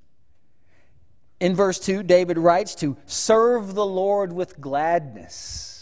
In 1.39 1.55
verse 1.55 1.79
2, 1.79 2.03
David 2.03 2.37
writes 2.37 2.75
to 2.75 2.95
serve 3.05 3.75
the 3.75 3.85
Lord 3.85 4.33
with 4.33 4.61
gladness 4.61 5.73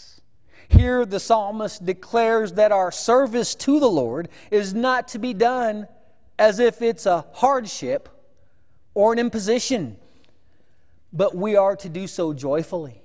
here, 0.72 1.04
the 1.04 1.20
psalmist 1.20 1.84
declares 1.84 2.54
that 2.54 2.72
our 2.72 2.90
service 2.90 3.54
to 3.56 3.78
the 3.78 3.90
Lord 3.90 4.30
is 4.50 4.72
not 4.72 5.08
to 5.08 5.18
be 5.18 5.34
done 5.34 5.86
as 6.38 6.58
if 6.58 6.80
it's 6.80 7.04
a 7.04 7.26
hardship 7.34 8.08
or 8.94 9.12
an 9.12 9.18
imposition, 9.18 9.98
but 11.12 11.34
we 11.34 11.56
are 11.56 11.76
to 11.76 11.88
do 11.88 12.06
so 12.06 12.32
joyfully. 12.32 13.02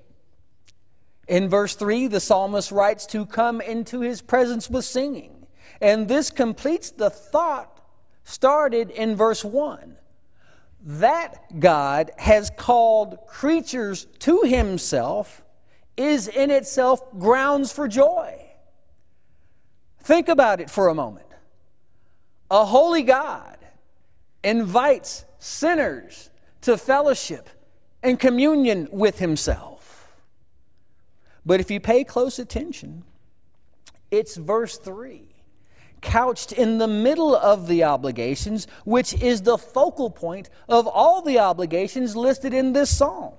In 1.27 1.49
verse 1.49 1.75
3, 1.75 2.07
the 2.07 2.19
psalmist 2.19 2.71
writes 2.71 3.05
to 3.07 3.25
come 3.25 3.59
into 3.59 3.99
his 3.99 4.21
presence 4.21 4.69
with 4.69 4.85
singing. 4.85 5.45
And 5.81 6.07
this 6.07 6.29
completes 6.31 6.91
the 6.91 7.09
thought 7.09 7.81
started 8.23 8.89
in 8.91 9.15
verse 9.15 9.43
1 9.43 9.97
that 10.89 11.59
God 11.59 12.11
has 12.17 12.49
called 12.49 13.17
creatures 13.27 14.07
to 14.19 14.43
himself 14.43 15.43
is 15.97 16.27
in 16.27 16.49
itself 16.51 17.01
grounds 17.17 17.71
for 17.73 17.87
joy. 17.87 18.41
Think 19.99 20.29
about 20.29 20.61
it 20.61 20.69
for 20.69 20.87
a 20.87 20.95
moment. 20.95 21.25
A 22.49 22.63
holy 22.63 23.03
God 23.03 23.57
invites 24.43 25.25
sinners 25.39 26.29
to 26.61 26.77
fellowship 26.77 27.49
and 28.03 28.19
communion 28.19 28.87
with 28.91 29.19
himself. 29.19 30.11
But 31.45 31.59
if 31.59 31.71
you 31.71 31.79
pay 31.79 32.03
close 32.03 32.39
attention, 32.39 33.03
it's 34.11 34.35
verse 34.35 34.77
3, 34.77 35.23
couched 36.01 36.51
in 36.51 36.77
the 36.77 36.87
middle 36.87 37.35
of 37.35 37.67
the 37.67 37.83
obligations, 37.83 38.67
which 38.85 39.13
is 39.13 39.41
the 39.41 39.57
focal 39.57 40.09
point 40.09 40.49
of 40.67 40.87
all 40.87 41.21
the 41.21 41.39
obligations 41.39 42.15
listed 42.15 42.53
in 42.53 42.73
this 42.73 42.95
psalm. 42.95 43.33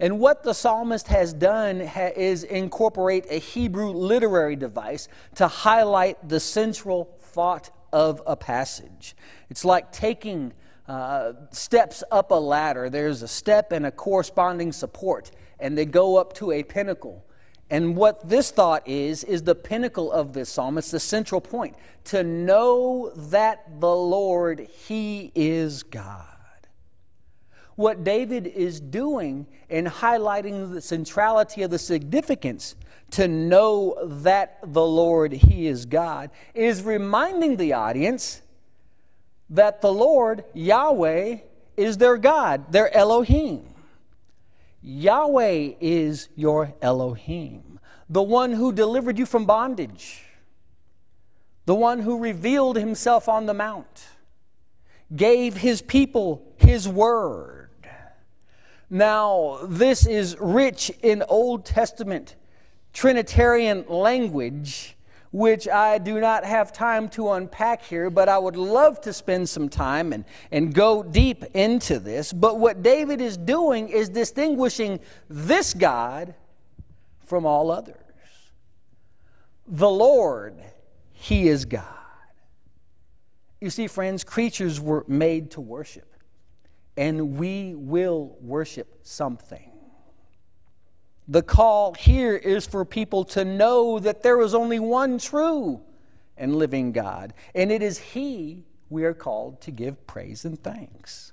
And 0.00 0.18
what 0.18 0.42
the 0.42 0.54
psalmist 0.54 1.08
has 1.08 1.34
done 1.34 1.80
ha- 1.80 2.12
is 2.16 2.42
incorporate 2.42 3.26
a 3.28 3.38
Hebrew 3.38 3.90
literary 3.90 4.56
device 4.56 5.08
to 5.34 5.46
highlight 5.46 6.26
the 6.26 6.40
central 6.40 7.14
thought 7.20 7.70
of 7.92 8.22
a 8.26 8.34
passage. 8.34 9.14
It's 9.50 9.64
like 9.64 9.92
taking 9.92 10.54
uh, 10.90 11.34
steps 11.52 12.02
up 12.10 12.32
a 12.32 12.34
ladder. 12.34 12.90
There's 12.90 13.22
a 13.22 13.28
step 13.28 13.70
and 13.70 13.86
a 13.86 13.92
corresponding 13.92 14.72
support, 14.72 15.30
and 15.60 15.78
they 15.78 15.84
go 15.84 16.16
up 16.16 16.32
to 16.34 16.50
a 16.50 16.64
pinnacle. 16.64 17.24
And 17.70 17.94
what 17.94 18.28
this 18.28 18.50
thought 18.50 18.88
is, 18.88 19.22
is 19.22 19.44
the 19.44 19.54
pinnacle 19.54 20.10
of 20.10 20.32
this 20.32 20.50
psalm. 20.50 20.78
It's 20.78 20.90
the 20.90 20.98
central 20.98 21.40
point 21.40 21.76
to 22.06 22.24
know 22.24 23.12
that 23.14 23.80
the 23.80 23.94
Lord, 23.94 24.58
He 24.58 25.30
is 25.36 25.84
God 25.84 26.26
what 27.76 28.04
David 28.04 28.46
is 28.46 28.78
doing 28.78 29.46
in 29.70 29.86
highlighting 29.86 30.70
the 30.70 30.82
centrality 30.82 31.62
of 31.62 31.70
the 31.70 31.78
significance 31.78 32.74
to 33.12 33.26
know 33.26 33.96
that 34.04 34.58
the 34.62 34.84
Lord, 34.84 35.32
He 35.32 35.66
is 35.66 35.86
God, 35.86 36.30
is 36.52 36.82
reminding 36.82 37.56
the 37.56 37.72
audience 37.72 38.42
that 39.50 39.80
the 39.80 39.92
Lord, 39.92 40.44
Yahweh, 40.54 41.38
is 41.76 41.98
their 41.98 42.16
God, 42.16 42.72
their 42.72 42.94
Elohim. 42.96 43.66
Yahweh 44.82 45.72
is 45.80 46.28
your 46.36 46.74
Elohim, 46.80 47.78
the 48.08 48.22
one 48.22 48.52
who 48.52 48.72
delivered 48.72 49.18
you 49.18 49.26
from 49.26 49.44
bondage, 49.44 50.24
the 51.66 51.74
one 51.74 52.00
who 52.00 52.18
revealed 52.18 52.76
himself 52.76 53.28
on 53.28 53.46
the 53.46 53.54
mount, 53.54 54.08
gave 55.14 55.56
his 55.56 55.82
people 55.82 56.54
his 56.56 56.88
word. 56.88 57.68
Now, 58.88 59.60
this 59.64 60.06
is 60.06 60.36
rich 60.40 60.90
in 61.02 61.22
Old 61.28 61.64
Testament 61.64 62.36
Trinitarian 62.92 63.84
language 63.88 64.96
which 65.32 65.68
I 65.68 65.98
do 65.98 66.20
not 66.20 66.44
have 66.44 66.72
time 66.72 67.08
to 67.10 67.30
unpack 67.30 67.84
here, 67.84 68.10
but 68.10 68.28
I 68.28 68.38
would 68.38 68.56
love 68.56 69.00
to 69.02 69.12
spend 69.12 69.48
some 69.48 69.68
time 69.68 70.12
and, 70.12 70.24
and 70.50 70.74
go 70.74 71.02
deep 71.02 71.44
into 71.54 72.00
this. 72.00 72.32
But 72.32 72.58
what 72.58 72.82
David 72.82 73.20
is 73.20 73.36
doing 73.36 73.88
is 73.88 74.08
distinguishing 74.08 74.98
this 75.28 75.72
God 75.72 76.34
from 77.26 77.46
all 77.46 77.70
others. 77.70 77.96
The 79.68 79.88
Lord, 79.88 80.56
He 81.12 81.46
is 81.46 81.64
God. 81.64 81.84
You 83.60 83.70
see, 83.70 83.86
friends, 83.86 84.24
creatures 84.24 84.80
were 84.80 85.04
made 85.06 85.52
to 85.52 85.60
worship, 85.60 86.12
and 86.96 87.36
we 87.36 87.74
will 87.76 88.36
worship 88.40 88.98
something. 89.02 89.69
The 91.30 91.42
call 91.42 91.94
here 91.94 92.34
is 92.34 92.66
for 92.66 92.84
people 92.84 93.22
to 93.26 93.44
know 93.44 94.00
that 94.00 94.24
there 94.24 94.40
is 94.40 94.52
only 94.52 94.80
one 94.80 95.20
true 95.20 95.80
and 96.36 96.56
living 96.56 96.90
God, 96.90 97.34
and 97.54 97.70
it 97.70 97.82
is 97.82 97.98
He 97.98 98.64
we 98.88 99.04
are 99.04 99.14
called 99.14 99.60
to 99.60 99.70
give 99.70 100.08
praise 100.08 100.44
and 100.44 100.60
thanks. 100.60 101.32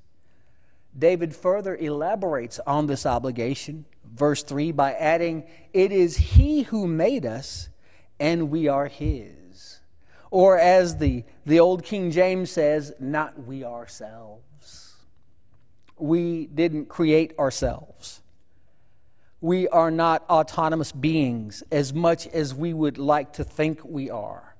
David 0.95 1.35
further 1.35 1.75
elaborates 1.75 2.59
on 2.67 2.85
this 2.85 3.07
obligation, 3.07 3.85
verse 4.05 4.43
3, 4.43 4.71
by 4.71 4.93
adding, 4.93 5.45
It 5.73 5.91
is 5.91 6.15
He 6.17 6.61
who 6.61 6.87
made 6.87 7.25
us, 7.25 7.69
and 8.19 8.51
we 8.51 8.67
are 8.67 8.85
His. 8.85 9.79
Or 10.29 10.59
as 10.59 10.97
the, 10.97 11.23
the 11.43 11.59
old 11.59 11.83
King 11.83 12.11
James 12.11 12.51
says, 12.51 12.93
not 12.99 13.47
we 13.47 13.63
ourselves. 13.63 14.93
We 15.97 16.45
didn't 16.45 16.85
create 16.85 17.33
ourselves 17.39 18.21
we 19.41 19.67
are 19.67 19.91
not 19.91 20.27
autonomous 20.29 20.91
beings 20.91 21.63
as 21.71 21.93
much 21.93 22.27
as 22.27 22.55
we 22.55 22.73
would 22.73 22.97
like 22.97 23.33
to 23.33 23.43
think 23.43 23.83
we 23.83 24.09
are, 24.09 24.55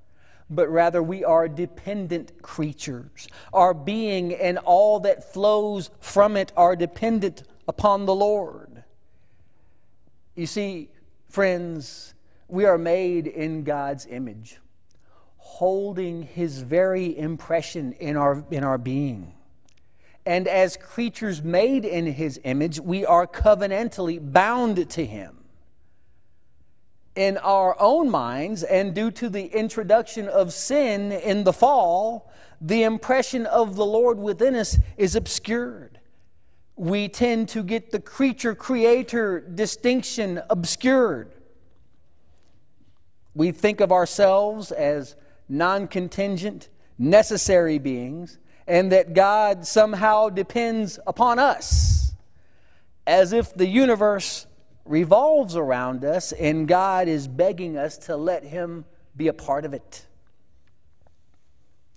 but 0.50 0.70
rather 0.70 1.02
we 1.02 1.24
are 1.24 1.48
dependent 1.48 2.42
creatures. 2.42 3.28
Our 3.54 3.74
being 3.74 4.34
and 4.36 4.58
all 4.60 5.00
that 5.02 5.34
flows 5.34 5.90
from 6.00 6.38
it 6.38 6.54
are 6.56 6.76
dependent 6.76 7.44
upon 7.68 8.06
the 8.06 8.16
Lord. 8.16 8.84
You 10.36 10.46
see, 10.46 10.90
friends, 11.28 12.14
we 12.48 12.66
are 12.66 12.78
made 12.78 13.26
in 13.26 13.64
God's 13.64 14.06
image, 14.06 14.60
holding 15.38 16.22
His 16.22 16.62
very 16.62 17.18
impression 17.18 17.94
in 17.94 18.16
our, 18.16 18.46
in 18.52 18.64
our 18.64 18.78
being. 18.78 19.34
And 20.28 20.46
as 20.46 20.76
creatures 20.76 21.42
made 21.42 21.86
in 21.86 22.06
his 22.06 22.38
image, 22.44 22.82
we 22.82 23.06
are 23.06 23.26
covenantally 23.26 24.20
bound 24.22 24.90
to 24.90 25.06
him. 25.06 25.38
In 27.16 27.38
our 27.38 27.78
own 27.80 28.10
minds, 28.10 28.62
and 28.64 28.94
due 28.94 29.10
to 29.12 29.30
the 29.30 29.46
introduction 29.46 30.28
of 30.28 30.52
sin 30.52 31.14
in 31.14 31.46
the 31.46 31.54
fall, 31.54 32.30
the 32.60 32.84
impression 32.84 33.46
of 33.46 33.78
the 33.78 33.86
Lord 33.86 34.20
within 34.20 34.54
us 34.56 34.78
is 34.98 35.16
obscured. 35.16 35.98
We 36.76 37.08
tend 37.08 37.48
to 37.50 37.64
get 37.64 37.92
the 37.92 38.02
creature 38.02 38.54
creator 38.54 39.40
distinction 39.40 40.42
obscured. 40.50 41.32
We 43.34 43.52
think 43.52 43.80
of 43.80 43.94
ourselves 43.94 44.74
as 44.74 45.16
non 45.48 45.88
contingent, 45.88 46.68
necessary 47.00 47.80
beings 47.80 48.40
and 48.68 48.92
that 48.92 49.14
God 49.14 49.66
somehow 49.66 50.30
depends 50.30 51.00
upon 51.08 51.40
us, 51.40 52.12
as 53.08 53.32
if 53.32 53.54
the 53.54 53.66
universe 53.66 54.46
revolves 54.84 55.56
around 55.56 56.04
us 56.04 56.34
and 56.34 56.68
God 56.68 57.08
is 57.08 57.28
begging 57.28 57.78
us 57.78 57.98
to 58.00 58.18
let 58.18 58.44
Him 58.44 58.86
be 59.16 59.30
a 59.30 59.34
part 59.34 59.64
of 59.64 59.74
it. 59.74 60.06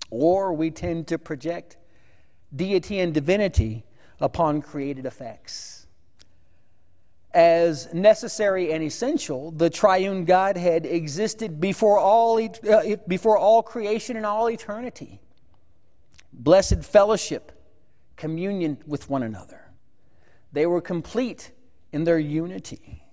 Or 0.09 0.53
we 0.53 0.71
tend 0.71 1.07
to 1.07 1.17
project 1.17 1.77
deity 2.55 2.99
and 2.99 3.13
divinity 3.13 3.83
upon 4.19 4.61
created 4.61 5.05
effects. 5.05 5.87
As 7.33 7.93
necessary 7.93 8.73
and 8.73 8.83
essential, 8.83 9.51
the 9.51 9.69
triune 9.69 10.25
Godhead 10.25 10.85
existed 10.85 11.61
before 11.61 11.97
all, 11.97 12.41
uh, 12.69 12.81
before 13.07 13.37
all 13.37 13.63
creation 13.63 14.17
and 14.17 14.25
all 14.25 14.49
eternity 14.49 15.21
blessed 16.33 16.83
fellowship, 16.83 17.51
communion 18.15 18.77
with 18.85 19.09
one 19.09 19.23
another. 19.23 19.71
They 20.51 20.65
were 20.65 20.81
complete 20.81 21.51
in 21.91 22.03
their 22.03 22.19
unity. 22.19 23.03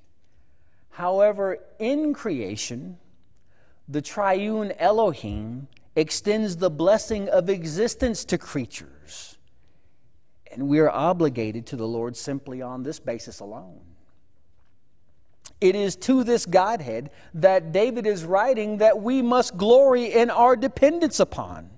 However, 0.90 1.58
in 1.78 2.12
creation, 2.12 2.98
the 3.88 4.02
triune 4.02 4.72
Elohim 4.78 5.68
extends 5.96 6.56
the 6.56 6.70
blessing 6.70 7.28
of 7.28 7.48
existence 7.48 8.24
to 8.26 8.38
creatures. 8.38 9.38
And 10.52 10.68
we 10.68 10.78
are 10.78 10.90
obligated 10.90 11.66
to 11.66 11.76
the 11.76 11.86
Lord 11.86 12.16
simply 12.16 12.62
on 12.62 12.82
this 12.82 12.98
basis 12.98 13.40
alone. 13.40 13.80
It 15.60 15.74
is 15.74 15.96
to 15.96 16.22
this 16.22 16.46
Godhead 16.46 17.10
that 17.34 17.72
David 17.72 18.06
is 18.06 18.24
writing 18.24 18.78
that 18.78 19.00
we 19.00 19.22
must 19.22 19.56
glory 19.56 20.12
in 20.12 20.30
our 20.30 20.54
dependence 20.54 21.18
upon. 21.18 21.70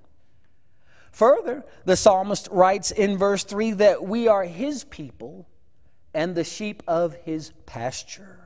Further, 1.12 1.64
the 1.84 1.96
psalmist 1.96 2.48
writes 2.50 2.90
in 2.90 3.18
verse 3.18 3.44
3 3.44 3.72
that 3.72 4.02
we 4.04 4.28
are 4.28 4.44
his 4.44 4.84
people 4.84 5.48
and 6.14 6.34
the 6.34 6.44
sheep 6.44 6.82
of 6.86 7.14
his 7.24 7.52
pasture. 7.66 8.38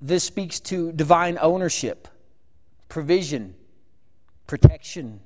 This 0.00 0.24
speaks 0.24 0.60
to 0.60 0.92
divine 0.92 1.38
ownership, 1.40 2.08
provision, 2.88 3.54
protection. 4.46 5.20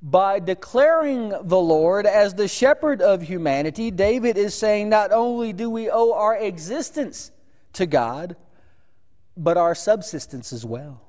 By 0.00 0.38
declaring 0.38 1.30
the 1.30 1.58
Lord 1.58 2.06
as 2.06 2.34
the 2.34 2.46
shepherd 2.46 3.00
of 3.02 3.22
humanity, 3.22 3.90
David 3.90 4.36
is 4.36 4.54
saying 4.54 4.88
not 4.88 5.12
only 5.12 5.52
do 5.52 5.70
we 5.70 5.90
owe 5.90 6.12
our 6.12 6.36
existence 6.36 7.32
to 7.72 7.86
God, 7.86 8.36
but 9.36 9.56
our 9.56 9.74
subsistence 9.74 10.52
as 10.52 10.64
well. 10.64 11.00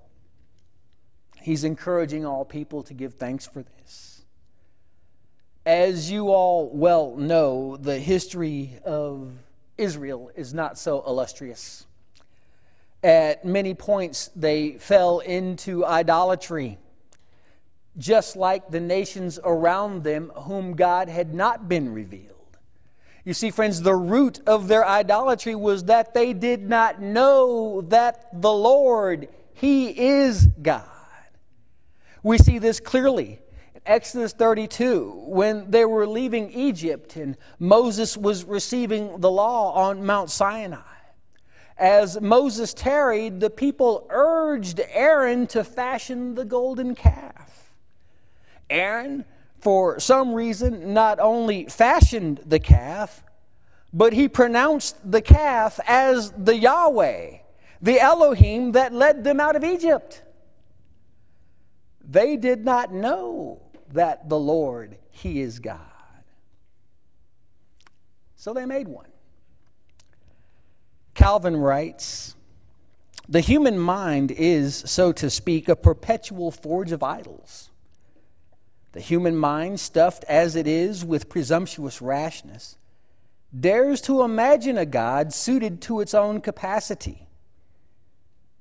He's 1.46 1.64
encouraging 1.64 2.26
all 2.26 2.44
people 2.44 2.82
to 2.82 2.96
give 2.96 3.14
thanks 3.14 3.46
for 3.46 3.62
this. 3.62 4.24
As 5.64 6.10
you 6.10 6.30
all 6.30 6.72
well 6.74 7.16
know, 7.18 7.78
the 7.78 8.00
history 8.00 8.80
of 8.84 9.32
Israel 9.78 10.32
is 10.36 10.56
not 10.56 10.80
so 10.80 11.04
illustrious. 11.06 11.86
At 13.04 13.46
many 13.46 13.76
points, 13.76 14.32
they 14.36 14.80
fell 14.80 15.20
into 15.20 15.86
idolatry, 15.86 16.80
just 17.96 18.36
like 18.36 18.72
the 18.72 18.80
nations 18.80 19.38
around 19.44 20.04
them 20.04 20.32
whom 20.36 20.76
God 20.76 21.10
had 21.10 21.36
not 21.36 21.70
been 21.70 21.94
revealed. 21.94 22.58
You 23.24 23.36
see, 23.36 23.52
friends, 23.52 23.84
the 23.84 23.94
root 23.94 24.40
of 24.48 24.68
their 24.68 24.84
idolatry 24.84 25.54
was 25.54 25.84
that 25.84 26.16
they 26.16 26.34
did 26.34 26.68
not 26.68 27.04
know 27.04 27.82
that 27.82 28.42
the 28.42 28.52
Lord, 28.52 29.28
He 29.54 29.90
is 29.90 30.48
God. 30.48 30.90
We 32.26 32.40
see 32.40 32.58
this 32.58 32.80
clearly 32.80 33.40
in 33.76 33.82
Exodus 33.86 34.34
32 34.34 35.26
when 35.28 35.70
they 35.70 35.86
were 35.86 36.08
leaving 36.08 36.52
Egypt 36.54 37.18
and 37.18 37.38
Moses 37.60 38.18
was 38.18 38.44
receiving 38.46 39.20
the 39.20 39.30
law 39.30 39.74
on 39.74 40.04
Mount 40.04 40.32
Sinai. 40.32 40.80
As 41.78 42.20
Moses 42.20 42.74
tarried, 42.74 43.42
the 43.42 43.52
people 43.52 44.08
urged 44.10 44.82
Aaron 44.90 45.46
to 45.46 45.64
fashion 45.64 46.34
the 46.34 46.46
golden 46.46 46.96
calf. 46.96 47.70
Aaron, 48.72 49.24
for 49.60 50.00
some 50.00 50.34
reason, 50.34 50.96
not 50.96 51.20
only 51.20 51.66
fashioned 51.66 52.42
the 52.44 52.60
calf, 52.60 53.22
but 53.94 54.14
he 54.14 54.28
pronounced 54.28 54.98
the 55.12 55.22
calf 55.22 55.80
as 55.86 56.32
the 56.32 56.58
Yahweh, 56.58 57.38
the 57.84 58.00
Elohim 58.00 58.72
that 58.72 58.94
led 58.94 59.24
them 59.24 59.40
out 59.40 59.56
of 59.56 59.64
Egypt. 59.64 60.24
They 62.08 62.38
did 62.38 62.64
not 62.64 62.94
know 62.94 63.62
that 63.94 64.30
the 64.30 64.40
Lord, 64.40 64.98
He 65.10 65.42
is 65.42 65.60
God. 65.60 65.80
So 68.36 68.54
they 68.54 68.66
made 68.66 68.88
one. 68.88 69.08
Calvin 71.16 71.58
writes 71.58 72.36
The 73.28 73.40
human 73.40 73.80
mind 73.80 74.32
is, 74.32 74.76
so 74.76 75.12
to 75.14 75.30
speak, 75.30 75.68
a 75.68 75.76
perpetual 75.76 76.52
forge 76.52 76.92
of 76.92 77.02
idols. 77.02 77.72
The 78.92 79.02
human 79.02 79.36
mind, 79.36 79.80
stuffed 79.80 80.24
as 80.26 80.56
it 80.56 80.68
is 80.68 81.04
with 81.04 81.28
presumptuous 81.28 82.02
rashness, 82.02 82.78
dares 83.58 84.00
to 84.02 84.22
imagine 84.22 84.78
a 84.78 84.86
God 84.86 85.34
suited 85.34 85.82
to 85.84 86.00
its 86.00 86.14
own 86.14 86.40
capacity. 86.40 87.25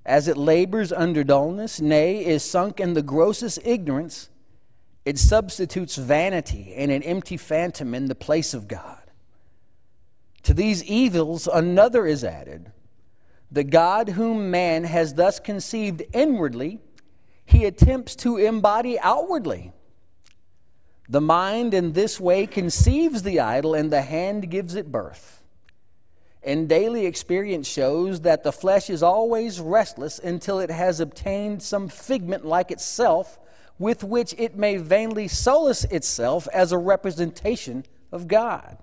As 0.07 0.29
it 0.29 0.37
labors 0.37 0.93
under 0.93 1.25
dullness, 1.25 1.81
nay, 1.81 2.25
is 2.25 2.45
sunk 2.45 2.79
in 2.79 2.93
the 2.93 3.03
grossest 3.03 3.59
ignorance, 3.65 4.29
it 5.05 5.19
substitutes 5.19 5.97
vanity 5.97 6.75
and 6.75 6.91
an 6.91 7.03
empty 7.03 7.37
phantom 7.37 7.95
in 7.95 8.07
the 8.07 8.15
place 8.15 8.53
of 8.55 8.69
God. 8.69 8.99
To 10.43 10.53
these 10.53 10.85
evils, 10.85 11.47
another 11.47 12.07
is 12.07 12.23
added. 12.23 12.71
The 13.51 13.65
God 13.65 14.11
whom 14.11 14.51
man 14.51 14.85
has 14.85 15.15
thus 15.15 15.41
conceived 15.41 16.03
inwardly, 16.13 16.81
he 17.47 17.65
attempts 17.65 18.15
to 18.17 18.37
embody 18.37 18.99
outwardly. 19.01 19.73
The 21.09 21.21
mind 21.21 21.73
in 21.75 21.93
this 21.93 22.19
way 22.19 22.47
conceives 22.47 23.23
the 23.23 23.41
idol, 23.41 23.75
and 23.75 23.91
the 23.91 24.03
hand 24.03 24.51
gives 24.51 24.75
it 24.75 24.91
birth. 24.91 25.44
And 26.45 26.69
daily 26.69 27.07
experience 27.07 27.67
shows 27.67 28.21
that 28.21 28.43
the 28.43 28.53
flesh 28.53 28.91
is 28.91 29.03
always 29.03 29.61
restless 29.61 30.19
until 30.19 30.59
it 30.59 30.71
has 30.71 31.01
obtained 31.01 31.63
some 31.63 31.89
figment 31.89 32.45
like 32.45 32.71
itself 32.71 33.39
with 33.79 34.05
which 34.05 34.35
it 34.39 34.57
may 34.57 34.77
vainly 34.77 35.27
solace 35.27 35.85
itself 35.85 36.47
as 36.53 36.71
a 36.71 36.79
representation 36.79 37.85
of 38.13 38.29
God. 38.29 38.79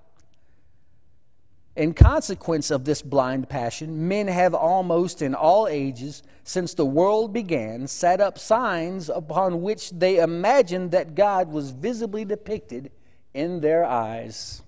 In 1.76 1.93
consequence 1.93 2.69
of 2.69 2.84
this 2.84 3.02
blind 3.02 3.47
passion, 3.47 4.08
men 4.08 4.28
have 4.28 4.54
almost 4.54 5.21
in 5.21 5.34
all 5.34 5.67
ages, 5.67 6.21
since 6.43 6.74
the 6.74 6.86
world 6.86 7.32
began, 7.32 7.88
set 7.88 8.19
up 8.19 8.38
signs 8.38 9.08
upon 9.08 9.62
which 9.62 9.91
they 9.91 10.17
imagined 10.19 10.91
that 10.91 11.15
God 11.15 11.50
was 11.50 11.71
visibly 11.71 12.26
depicted 12.26 12.91
in 13.34 13.62
their 13.62 13.86
eyes. 13.86 14.62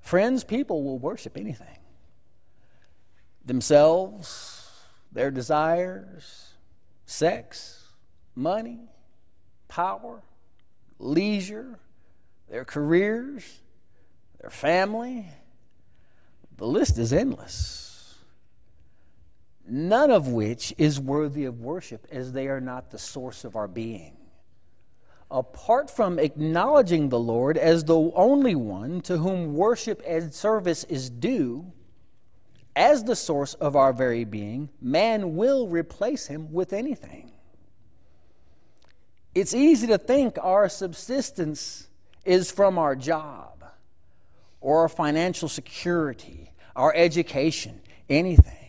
Friends, 0.00 0.44
people 0.44 0.82
will 0.82 0.98
worship 0.98 1.36
anything 1.36 1.66
themselves, 3.44 4.68
their 5.10 5.30
desires, 5.30 6.54
sex, 7.06 7.88
money, 8.34 8.80
power, 9.68 10.22
leisure, 10.98 11.78
their 12.48 12.64
careers 12.64 13.60
their 14.40 14.50
family. 14.50 15.26
The 16.56 16.66
list 16.66 16.98
is 16.98 17.12
endless. 17.12 18.16
None 19.66 20.10
of 20.10 20.28
which 20.28 20.74
is 20.78 20.98
worthy 20.98 21.44
of 21.44 21.60
worship, 21.60 22.06
as 22.10 22.32
they 22.32 22.48
are 22.48 22.60
not 22.60 22.90
the 22.90 22.98
source 22.98 23.44
of 23.44 23.54
our 23.54 23.68
being. 23.68 24.16
Apart 25.30 25.90
from 25.90 26.18
acknowledging 26.18 27.08
the 27.08 27.18
Lord 27.18 27.56
as 27.56 27.84
the 27.84 27.98
only 28.14 28.54
one 28.54 29.00
to 29.02 29.18
whom 29.18 29.54
worship 29.54 30.02
and 30.06 30.34
service 30.34 30.84
is 30.84 31.08
due, 31.08 31.72
as 32.74 33.04
the 33.04 33.14
source 33.16 33.54
of 33.54 33.76
our 33.76 33.92
very 33.92 34.24
being, 34.24 34.70
man 34.80 35.36
will 35.36 35.68
replace 35.68 36.26
him 36.26 36.52
with 36.52 36.72
anything. 36.72 37.30
It's 39.34 39.54
easy 39.54 39.86
to 39.88 39.98
think 39.98 40.36
our 40.42 40.68
subsistence 40.68 41.88
is 42.24 42.50
from 42.50 42.78
our 42.78 42.96
job 42.96 43.64
or 44.60 44.80
our 44.80 44.88
financial 44.88 45.48
security, 45.48 46.52
our 46.74 46.92
education, 46.94 47.80
anything. 48.08 48.59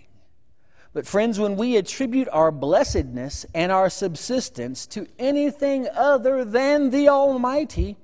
But, 0.93 1.07
friends, 1.07 1.39
when 1.39 1.55
we 1.55 1.77
attribute 1.77 2.27
our 2.31 2.51
blessedness 2.51 3.45
and 3.53 3.71
our 3.71 3.89
subsistence 3.89 4.85
to 4.87 5.07
anything 5.17 5.87
other 5.93 6.43
than 6.43 6.89
the 6.89 7.07
Almighty, 7.07 7.97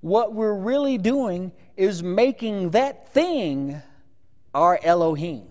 what 0.00 0.34
we're 0.34 0.54
really 0.54 0.98
doing 0.98 1.52
is 1.76 2.02
making 2.02 2.70
that 2.70 3.12
thing 3.12 3.80
our 4.54 4.80
Elohim. 4.82 5.44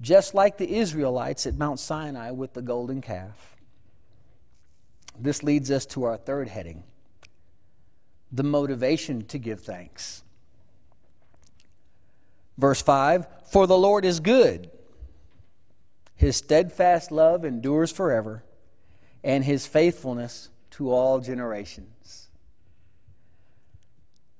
Just 0.00 0.34
like 0.34 0.58
the 0.58 0.76
Israelites 0.76 1.46
at 1.46 1.54
Mount 1.54 1.78
Sinai 1.78 2.30
with 2.30 2.54
the 2.54 2.62
golden 2.62 3.00
calf. 3.00 3.56
This 5.18 5.42
leads 5.42 5.70
us 5.70 5.86
to 5.86 6.04
our 6.04 6.16
third 6.16 6.48
heading 6.48 6.84
the 8.30 8.42
motivation 8.42 9.24
to 9.26 9.38
give 9.38 9.60
thanks. 9.60 10.22
Verse 12.56 12.82
5 12.82 13.26
For 13.50 13.66
the 13.66 13.76
Lord 13.76 14.04
is 14.04 14.20
good, 14.20 14.70
his 16.18 16.36
steadfast 16.36 17.12
love 17.12 17.44
endures 17.44 17.92
forever, 17.92 18.42
and 19.22 19.44
his 19.44 19.68
faithfulness 19.68 20.50
to 20.72 20.90
all 20.90 21.20
generations. 21.20 22.28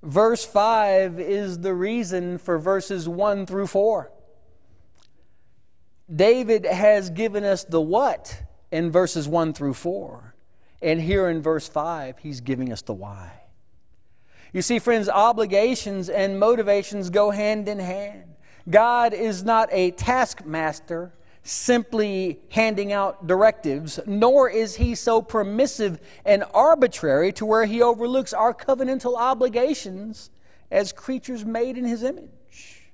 Verse 0.02 0.44
5 0.44 1.20
is 1.20 1.60
the 1.60 1.72
reason 1.72 2.36
for 2.36 2.58
verses 2.58 3.08
1 3.08 3.46
through 3.46 3.68
4. 3.68 4.10
David 6.12 6.66
has 6.66 7.10
given 7.10 7.44
us 7.44 7.62
the 7.62 7.80
what 7.80 8.42
in 8.72 8.90
verses 8.90 9.28
1 9.28 9.52
through 9.52 9.74
4. 9.74 10.34
And 10.82 11.00
here 11.00 11.28
in 11.28 11.42
verse 11.42 11.68
5, 11.68 12.18
he's 12.18 12.40
giving 12.40 12.72
us 12.72 12.82
the 12.82 12.94
why. 12.94 13.42
You 14.52 14.62
see, 14.62 14.80
friends, 14.80 15.08
obligations 15.08 16.08
and 16.08 16.40
motivations 16.40 17.08
go 17.08 17.30
hand 17.30 17.68
in 17.68 17.78
hand. 17.78 18.24
God 18.68 19.14
is 19.14 19.44
not 19.44 19.68
a 19.70 19.92
taskmaster 19.92 21.12
simply 21.48 22.40
handing 22.50 22.92
out 22.92 23.26
directives, 23.26 23.98
nor 24.06 24.50
is 24.50 24.76
he 24.76 24.94
so 24.94 25.22
permissive 25.22 25.98
and 26.24 26.44
arbitrary 26.52 27.32
to 27.32 27.46
where 27.46 27.64
he 27.64 27.80
overlooks 27.80 28.32
our 28.32 28.52
covenantal 28.52 29.16
obligations 29.16 30.30
as 30.70 30.92
creatures 30.92 31.44
made 31.44 31.78
in 31.78 31.84
his 31.84 32.02
image. 32.02 32.92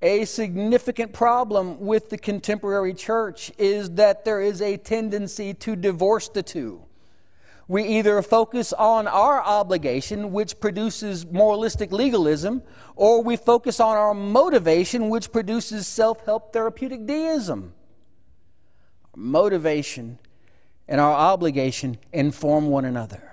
A 0.00 0.24
significant 0.24 1.12
problem 1.12 1.80
with 1.80 2.10
the 2.10 2.18
contemporary 2.18 2.94
church 2.94 3.52
is 3.58 3.90
that 3.92 4.24
there 4.24 4.40
is 4.40 4.60
a 4.60 4.76
tendency 4.76 5.54
to 5.54 5.76
divorce 5.76 6.28
the 6.28 6.42
two. 6.42 6.83
We 7.66 7.84
either 7.84 8.20
focus 8.20 8.72
on 8.74 9.06
our 9.06 9.42
obligation, 9.42 10.32
which 10.32 10.60
produces 10.60 11.24
moralistic 11.24 11.92
legalism, 11.92 12.62
or 12.94 13.22
we 13.22 13.36
focus 13.36 13.80
on 13.80 13.96
our 13.96 14.12
motivation, 14.12 15.08
which 15.08 15.32
produces 15.32 15.86
self 15.86 16.24
help 16.26 16.52
therapeutic 16.52 17.06
deism. 17.06 17.72
Motivation 19.16 20.18
and 20.88 21.00
our 21.00 21.12
obligation 21.12 21.96
inform 22.12 22.68
one 22.68 22.84
another. 22.84 23.30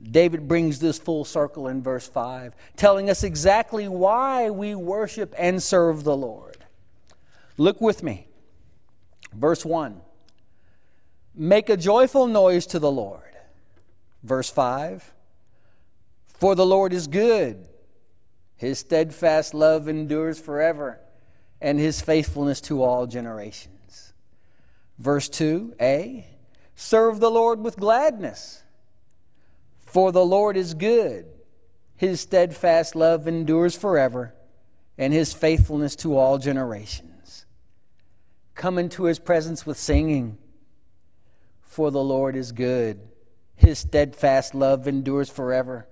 David 0.00 0.46
brings 0.46 0.78
this 0.78 0.98
full 0.98 1.24
circle 1.24 1.68
in 1.68 1.82
verse 1.82 2.06
5, 2.06 2.54
telling 2.76 3.10
us 3.10 3.24
exactly 3.24 3.88
why 3.88 4.50
we 4.50 4.74
worship 4.74 5.34
and 5.38 5.62
serve 5.62 6.04
the 6.04 6.16
Lord. 6.16 6.58
Look 7.56 7.80
with 7.80 8.02
me. 8.02 8.26
Verse 9.32 9.64
1 9.64 10.00
Make 11.34 11.70
a 11.70 11.76
joyful 11.76 12.28
noise 12.28 12.66
to 12.66 12.78
the 12.78 12.90
Lord 12.90 13.31
Verse 14.22 14.50
5 14.50 15.12
For 16.26 16.54
the 16.54 16.66
Lord 16.66 16.92
is 16.92 17.06
good, 17.06 17.66
his 18.56 18.78
steadfast 18.78 19.54
love 19.54 19.88
endures 19.88 20.38
forever, 20.38 21.00
and 21.60 21.78
his 21.78 22.00
faithfulness 22.00 22.60
to 22.62 22.82
all 22.82 23.06
generations. 23.06 24.12
Verse 24.98 25.28
2a 25.28 26.24
Serve 26.76 27.20
the 27.20 27.30
Lord 27.30 27.60
with 27.60 27.76
gladness, 27.76 28.62
for 29.80 30.12
the 30.12 30.24
Lord 30.24 30.56
is 30.56 30.74
good, 30.74 31.26
his 31.96 32.20
steadfast 32.20 32.96
love 32.96 33.26
endures 33.26 33.76
forever, 33.76 34.34
and 34.96 35.12
his 35.12 35.32
faithfulness 35.32 35.96
to 35.96 36.16
all 36.16 36.38
generations. 36.38 37.46
Come 38.54 38.78
into 38.78 39.04
his 39.04 39.18
presence 39.18 39.66
with 39.66 39.78
singing, 39.78 40.38
for 41.62 41.90
the 41.90 42.02
Lord 42.02 42.36
is 42.36 42.52
good 42.52 43.00
his 43.62 43.78
steadfast 43.78 44.54
love 44.54 44.86
endures 44.86 45.28
forever, 45.28 45.88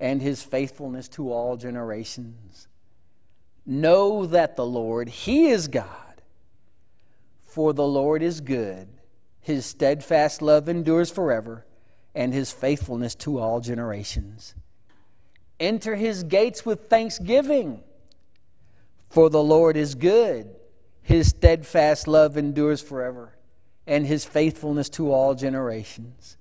and 0.00 0.22
his 0.22 0.42
faithfulness 0.42 1.08
to 1.08 1.32
all 1.32 1.56
generations. 1.56 2.68
Know 3.66 4.24
that 4.26 4.56
the 4.56 4.64
Lord, 4.64 5.08
he 5.08 5.48
is 5.48 5.68
God, 5.68 6.22
for 7.42 7.72
the 7.72 7.86
Lord 7.86 8.22
is 8.22 8.40
good. 8.40 8.88
His 9.40 9.66
steadfast 9.66 10.40
love 10.40 10.68
endures 10.68 11.10
forever, 11.10 11.66
and 12.14 12.32
his 12.32 12.50
faithfulness 12.50 13.14
to 13.16 13.38
all 13.38 13.60
generations. 13.60 14.54
Enter 15.60 15.96
his 15.96 16.22
gates 16.22 16.64
with 16.64 16.88
thanksgiving, 16.88 17.82
for 19.10 19.28
the 19.28 19.42
Lord 19.42 19.76
is 19.76 19.94
good. 19.94 20.54
His 21.02 21.28
steadfast 21.28 22.06
love 22.06 22.36
endures 22.36 22.80
forever, 22.80 23.36
and 23.86 24.06
his 24.06 24.24
faithfulness 24.24 24.88
to 24.90 25.12
all 25.12 25.34
generations. 25.34 26.37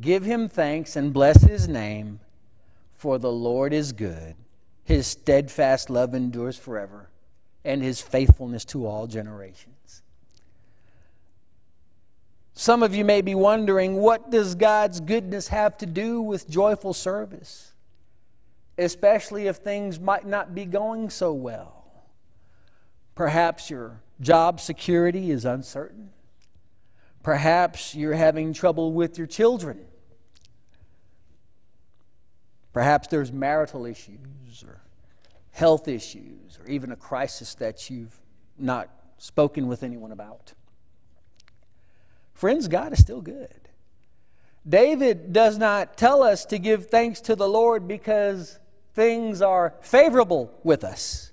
Give 0.00 0.24
him 0.24 0.48
thanks 0.48 0.96
and 0.96 1.12
bless 1.12 1.42
his 1.42 1.68
name, 1.68 2.20
for 2.96 3.18
the 3.18 3.32
Lord 3.32 3.72
is 3.72 3.92
good. 3.92 4.36
His 4.84 5.06
steadfast 5.06 5.90
love 5.90 6.14
endures 6.14 6.56
forever, 6.56 7.10
and 7.64 7.82
his 7.82 8.00
faithfulness 8.00 8.64
to 8.66 8.86
all 8.86 9.06
generations. 9.06 10.02
Some 12.54 12.82
of 12.82 12.94
you 12.94 13.04
may 13.04 13.22
be 13.22 13.34
wondering 13.34 13.96
what 13.96 14.30
does 14.30 14.54
God's 14.54 15.00
goodness 15.00 15.48
have 15.48 15.76
to 15.78 15.86
do 15.86 16.20
with 16.22 16.48
joyful 16.48 16.92
service? 16.92 17.72
especially 18.78 19.48
if 19.48 19.56
things 19.56 19.98
might 19.98 20.26
not 20.26 20.54
be 20.54 20.64
going 20.64 21.10
so 21.10 21.32
well. 21.32 21.84
Perhaps 23.14 23.68
your 23.68 24.00
job 24.20 24.60
security 24.60 25.32
is 25.32 25.44
uncertain. 25.44 26.10
Perhaps 27.22 27.94
you're 27.94 28.14
having 28.14 28.52
trouble 28.52 28.92
with 28.92 29.18
your 29.18 29.26
children. 29.26 29.80
Perhaps 32.72 33.08
there's 33.08 33.32
marital 33.32 33.86
issues 33.86 34.62
or 34.64 34.80
health 35.50 35.88
issues 35.88 36.58
or 36.58 36.68
even 36.68 36.92
a 36.92 36.96
crisis 36.96 37.54
that 37.56 37.90
you've 37.90 38.16
not 38.58 38.88
spoken 39.18 39.66
with 39.66 39.82
anyone 39.82 40.12
about. 40.12 40.52
Friends, 42.34 42.68
God 42.68 42.92
is 42.92 43.00
still 43.00 43.20
good. 43.20 43.68
David 44.68 45.32
does 45.32 45.58
not 45.58 45.96
tell 45.96 46.22
us 46.22 46.44
to 46.46 46.58
give 46.58 46.88
thanks 46.88 47.20
to 47.22 47.34
the 47.34 47.48
Lord 47.48 47.88
because 47.88 48.58
things 48.94 49.42
are 49.42 49.74
favorable 49.80 50.52
with 50.62 50.84
us, 50.84 51.32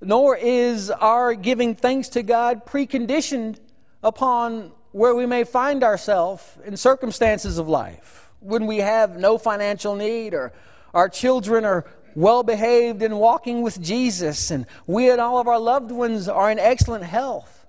nor 0.00 0.36
is 0.36 0.90
our 0.90 1.34
giving 1.34 1.74
thanks 1.74 2.08
to 2.10 2.22
God 2.22 2.64
preconditioned 2.64 3.58
upon 4.02 4.72
where 4.92 5.14
we 5.14 5.26
may 5.26 5.44
find 5.44 5.84
ourselves 5.84 6.42
in 6.64 6.76
circumstances 6.76 7.58
of 7.58 7.68
life 7.68 8.30
when 8.40 8.66
we 8.66 8.78
have 8.78 9.16
no 9.16 9.38
financial 9.38 9.94
need 9.94 10.34
or 10.34 10.52
our 10.94 11.08
children 11.08 11.64
are 11.64 11.84
well 12.16 12.42
behaved 12.42 13.02
and 13.02 13.18
walking 13.18 13.62
with 13.62 13.80
Jesus 13.80 14.50
and 14.50 14.66
we 14.86 15.10
and 15.10 15.20
all 15.20 15.38
of 15.38 15.46
our 15.46 15.60
loved 15.60 15.90
ones 15.90 16.28
are 16.28 16.50
in 16.50 16.58
excellent 16.58 17.04
health 17.04 17.66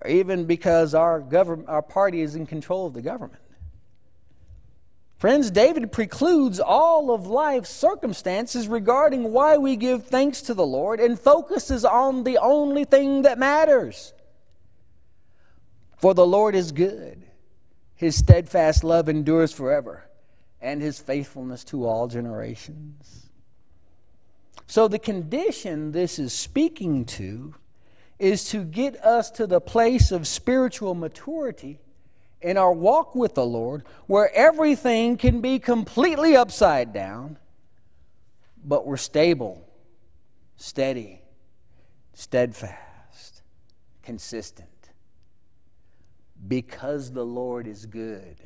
or 0.00 0.10
even 0.10 0.44
because 0.44 0.94
our 0.94 1.20
government 1.20 1.68
our 1.68 1.82
party 1.82 2.20
is 2.20 2.34
in 2.34 2.46
control 2.46 2.86
of 2.86 2.94
the 2.94 3.02
government. 3.02 3.40
Friends, 5.18 5.50
David 5.50 5.90
precludes 5.90 6.60
all 6.60 7.10
of 7.10 7.26
life's 7.26 7.70
circumstances 7.70 8.68
regarding 8.68 9.32
why 9.32 9.56
we 9.56 9.74
give 9.76 10.06
thanks 10.06 10.42
to 10.42 10.54
the 10.54 10.66
Lord 10.66 11.00
and 11.00 11.18
focuses 11.18 11.84
on 11.84 12.24
the 12.24 12.38
only 12.38 12.84
thing 12.84 13.22
that 13.22 13.38
matters 13.38 14.12
for 16.04 16.12
the 16.12 16.26
Lord 16.26 16.54
is 16.54 16.70
good, 16.70 17.22
his 17.94 18.14
steadfast 18.14 18.84
love 18.84 19.08
endures 19.08 19.52
forever, 19.52 20.04
and 20.60 20.82
his 20.82 20.98
faithfulness 20.98 21.64
to 21.64 21.86
all 21.86 22.08
generations. 22.08 23.30
So, 24.66 24.86
the 24.86 24.98
condition 24.98 25.92
this 25.92 26.18
is 26.18 26.34
speaking 26.34 27.06
to 27.06 27.54
is 28.18 28.50
to 28.50 28.64
get 28.64 29.02
us 29.02 29.30
to 29.30 29.46
the 29.46 29.62
place 29.62 30.12
of 30.12 30.26
spiritual 30.26 30.94
maturity 30.94 31.80
in 32.42 32.58
our 32.58 32.74
walk 32.74 33.14
with 33.14 33.32
the 33.32 33.46
Lord 33.46 33.82
where 34.06 34.30
everything 34.34 35.16
can 35.16 35.40
be 35.40 35.58
completely 35.58 36.36
upside 36.36 36.92
down, 36.92 37.38
but 38.62 38.86
we're 38.86 38.98
stable, 38.98 39.66
steady, 40.58 41.22
steadfast, 42.12 43.40
consistent 44.02 44.68
because 46.46 47.12
the 47.12 47.24
Lord 47.24 47.66
is 47.66 47.86
good. 47.86 48.36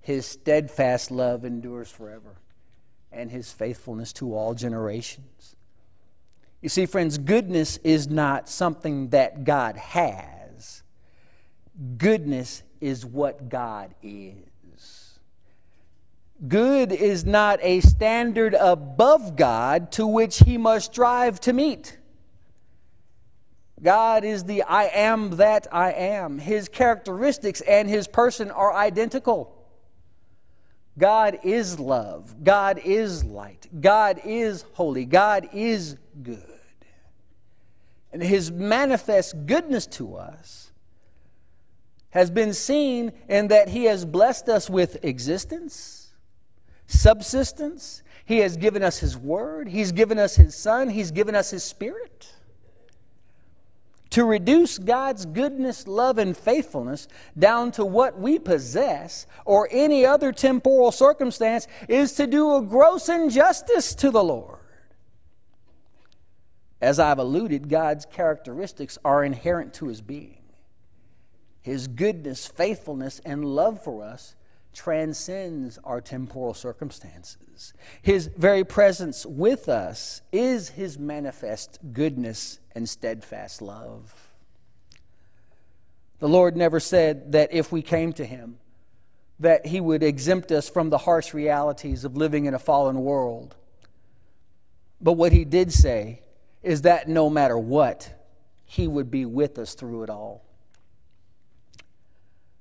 His 0.00 0.26
steadfast 0.26 1.10
love 1.10 1.44
endures 1.44 1.90
forever, 1.90 2.36
and 3.10 3.30
his 3.30 3.52
faithfulness 3.52 4.12
to 4.14 4.34
all 4.34 4.54
generations. 4.54 5.56
You 6.60 6.68
see, 6.68 6.86
friends, 6.86 7.18
goodness 7.18 7.78
is 7.78 8.08
not 8.08 8.48
something 8.48 9.08
that 9.08 9.44
God 9.44 9.76
has, 9.76 10.82
goodness 11.98 12.62
is 12.80 13.04
what 13.04 13.48
God 13.48 13.94
is. 14.02 14.46
Good 16.46 16.92
is 16.92 17.24
not 17.24 17.58
a 17.62 17.80
standard 17.80 18.54
above 18.54 19.36
God 19.36 19.90
to 19.92 20.06
which 20.06 20.40
he 20.40 20.58
must 20.58 20.92
strive 20.92 21.40
to 21.40 21.52
meet. 21.54 21.96
God 23.82 24.24
is 24.24 24.44
the 24.44 24.62
I 24.62 24.84
am 24.84 25.36
that 25.36 25.66
I 25.70 25.92
am. 25.92 26.38
His 26.38 26.68
characteristics 26.68 27.60
and 27.60 27.88
his 27.88 28.08
person 28.08 28.50
are 28.50 28.72
identical. 28.74 29.52
God 30.98 31.40
is 31.42 31.78
love. 31.78 32.42
God 32.42 32.80
is 32.82 33.22
light. 33.22 33.68
God 33.80 34.20
is 34.24 34.64
holy. 34.72 35.04
God 35.04 35.48
is 35.52 35.96
good. 36.22 36.42
And 38.12 38.22
his 38.22 38.50
manifest 38.50 39.34
goodness 39.44 39.86
to 39.88 40.16
us 40.16 40.70
has 42.10 42.30
been 42.30 42.54
seen 42.54 43.12
in 43.28 43.48
that 43.48 43.68
he 43.68 43.84
has 43.84 44.06
blessed 44.06 44.48
us 44.48 44.70
with 44.70 45.04
existence, 45.04 46.14
subsistence. 46.86 48.02
He 48.24 48.38
has 48.38 48.56
given 48.56 48.82
us 48.82 48.98
his 48.98 49.18
word. 49.18 49.68
He's 49.68 49.92
given 49.92 50.18
us 50.18 50.34
his 50.34 50.56
son. 50.56 50.88
He's 50.88 51.10
given 51.10 51.34
us 51.34 51.50
his 51.50 51.62
spirit. 51.62 52.32
To 54.16 54.24
reduce 54.24 54.78
God's 54.78 55.26
goodness, 55.26 55.86
love, 55.86 56.16
and 56.16 56.34
faithfulness 56.34 57.06
down 57.38 57.70
to 57.72 57.84
what 57.84 58.18
we 58.18 58.38
possess 58.38 59.26
or 59.44 59.68
any 59.70 60.06
other 60.06 60.32
temporal 60.32 60.90
circumstance 60.90 61.68
is 61.86 62.14
to 62.14 62.26
do 62.26 62.56
a 62.56 62.62
gross 62.62 63.10
injustice 63.10 63.94
to 63.96 64.10
the 64.10 64.24
Lord. 64.24 64.60
As 66.80 66.98
I've 66.98 67.18
alluded, 67.18 67.68
God's 67.68 68.06
characteristics 68.06 68.96
are 69.04 69.22
inherent 69.22 69.74
to 69.74 69.88
his 69.88 70.00
being. 70.00 70.44
His 71.60 71.86
goodness, 71.86 72.46
faithfulness, 72.46 73.20
and 73.22 73.44
love 73.44 73.84
for 73.84 74.02
us 74.02 74.34
transcends 74.76 75.78
our 75.84 76.02
temporal 76.02 76.52
circumstances. 76.52 77.72
His 78.02 78.26
very 78.36 78.62
presence 78.62 79.24
with 79.24 79.70
us 79.70 80.20
is 80.32 80.68
His 80.68 80.98
manifest 80.98 81.78
goodness 81.94 82.60
and 82.74 82.86
steadfast 82.86 83.62
love. 83.62 84.14
The 86.18 86.28
Lord 86.28 86.56
never 86.56 86.78
said 86.78 87.32
that 87.32 87.52
if 87.52 87.72
we 87.72 87.80
came 87.80 88.12
to 88.12 88.24
Him, 88.26 88.58
that 89.40 89.66
He 89.66 89.80
would 89.80 90.02
exempt 90.02 90.52
us 90.52 90.68
from 90.68 90.90
the 90.90 90.98
harsh 90.98 91.32
realities 91.32 92.04
of 92.04 92.16
living 92.16 92.44
in 92.44 92.52
a 92.52 92.58
fallen 92.58 93.00
world. 93.00 93.56
But 95.00 95.14
what 95.14 95.32
He 95.32 95.46
did 95.46 95.72
say 95.72 96.20
is 96.62 96.82
that 96.82 97.08
no 97.08 97.30
matter 97.30 97.58
what, 97.58 98.12
He 98.66 98.86
would 98.86 99.10
be 99.10 99.24
with 99.24 99.58
us 99.58 99.74
through 99.74 100.02
it 100.02 100.10
all. 100.10 100.45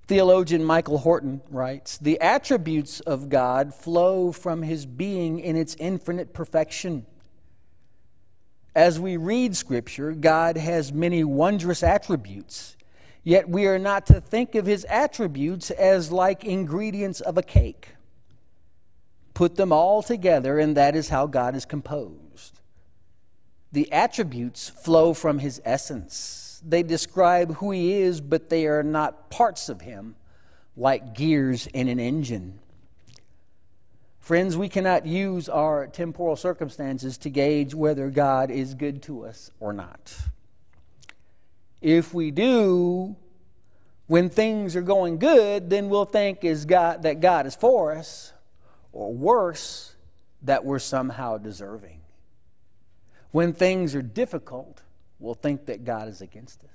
Theologian 0.07 0.63
Michael 0.63 0.99
Horton 0.99 1.41
writes 1.49 1.97
The 1.97 2.21
attributes 2.21 2.99
of 2.99 3.29
God 3.29 3.73
flow 3.73 4.31
from 4.31 4.61
his 4.61 4.85
being 4.85 5.39
in 5.39 5.55
its 5.55 5.75
infinite 5.79 6.31
perfection. 6.33 7.07
As 8.75 8.99
we 8.99 9.17
read 9.17 9.55
Scripture, 9.55 10.11
God 10.11 10.57
has 10.57 10.93
many 10.93 11.23
wondrous 11.23 11.81
attributes, 11.81 12.75
yet 13.23 13.49
we 13.49 13.65
are 13.65 13.79
not 13.79 14.05
to 14.07 14.21
think 14.21 14.53
of 14.53 14.67
his 14.67 14.85
attributes 14.85 15.71
as 15.71 16.11
like 16.11 16.43
ingredients 16.43 17.19
of 17.21 17.37
a 17.37 17.43
cake. 17.43 17.95
Put 19.33 19.55
them 19.55 19.71
all 19.71 20.03
together, 20.03 20.59
and 20.59 20.77
that 20.77 20.95
is 20.95 21.09
how 21.09 21.25
God 21.25 21.55
is 21.55 21.65
composed. 21.65 22.59
The 23.71 23.91
attributes 23.91 24.69
flow 24.69 25.13
from 25.13 25.39
his 25.39 25.61
essence 25.65 26.44
they 26.65 26.83
describe 26.83 27.55
who 27.55 27.71
he 27.71 27.93
is, 27.93 28.19
but 28.21 28.49
they 28.49 28.65
are 28.65 28.83
not 28.83 29.29
parts 29.29 29.69
of 29.69 29.81
him, 29.81 30.15
like 30.75 31.13
gears 31.13 31.67
in 31.67 31.87
an 31.87 31.99
engine. 31.99 32.59
Friends, 34.19 34.57
we 34.57 34.67
cannot 34.67 35.05
use 35.05 35.47
our 35.47 35.85
temporal 35.85 36.35
circumstances 36.35 37.17
to 37.19 37.29
gauge 37.29 37.75
whether 37.75 38.09
God 38.09 38.49
is 38.49 38.73
good 38.73 39.03
to 39.03 39.25
us 39.25 39.51
or 39.59 39.71
not. 39.71 40.17
If 41.79 42.11
we 42.13 42.31
do, 42.31 43.15
when 44.07 44.29
things 44.29 44.75
are 44.75 44.81
going 44.81 45.19
good, 45.19 45.69
then 45.69 45.89
we'll 45.89 46.05
think 46.05 46.43
is 46.43 46.65
God, 46.65 47.03
that 47.03 47.21
God 47.21 47.45
is 47.45 47.55
for 47.55 47.91
us, 47.91 48.33
or 48.91 49.13
worse, 49.13 49.95
that 50.41 50.65
we're 50.65 50.79
somehow 50.79 51.37
deserving. 51.37 52.01
When 53.29 53.53
things 53.53 53.93
are 53.93 54.01
difficult, 54.01 54.81
will 55.19 55.33
think 55.33 55.65
that 55.67 55.83
God 55.83 56.07
is 56.07 56.21
against 56.21 56.63
us. 56.63 56.69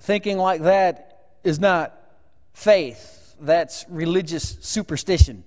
Thinking 0.00 0.38
like 0.38 0.62
that 0.62 1.26
is 1.44 1.58
not 1.58 1.94
faith, 2.52 3.34
that's 3.40 3.84
religious 3.88 4.58
superstition. 4.60 5.44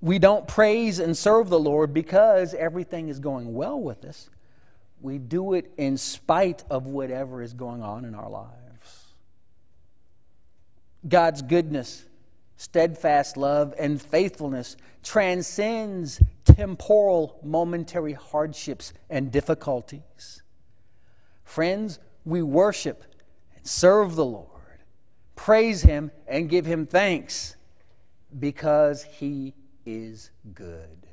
We 0.00 0.18
don't 0.18 0.48
praise 0.48 0.98
and 0.98 1.16
serve 1.16 1.50
the 1.50 1.58
Lord 1.58 1.92
because 1.92 2.54
everything 2.54 3.08
is 3.08 3.18
going 3.18 3.52
well 3.54 3.78
with 3.78 4.04
us. 4.04 4.30
We 5.02 5.18
do 5.18 5.54
it 5.54 5.70
in 5.76 5.96
spite 5.96 6.64
of 6.70 6.86
whatever 6.86 7.42
is 7.42 7.52
going 7.52 7.82
on 7.82 8.04
in 8.04 8.14
our 8.14 8.28
lives. 8.28 9.06
God's 11.06 11.42
goodness, 11.42 12.04
steadfast 12.56 13.36
love, 13.36 13.74
and 13.78 14.00
faithfulness 14.00 14.76
transcends 15.02 16.22
temporal, 16.54 17.38
momentary 17.42 18.12
hardships 18.12 18.92
and 19.08 19.30
difficulties. 19.30 20.42
Friends, 21.44 21.98
we 22.24 22.42
worship 22.42 23.04
and 23.56 23.66
serve 23.66 24.14
the 24.14 24.24
Lord, 24.24 24.46
praise 25.36 25.82
Him, 25.82 26.10
and 26.26 26.48
give 26.48 26.66
Him 26.66 26.86
thanks 26.86 27.56
because 28.38 29.02
He 29.02 29.54
is 29.84 30.30
good. 30.54 31.06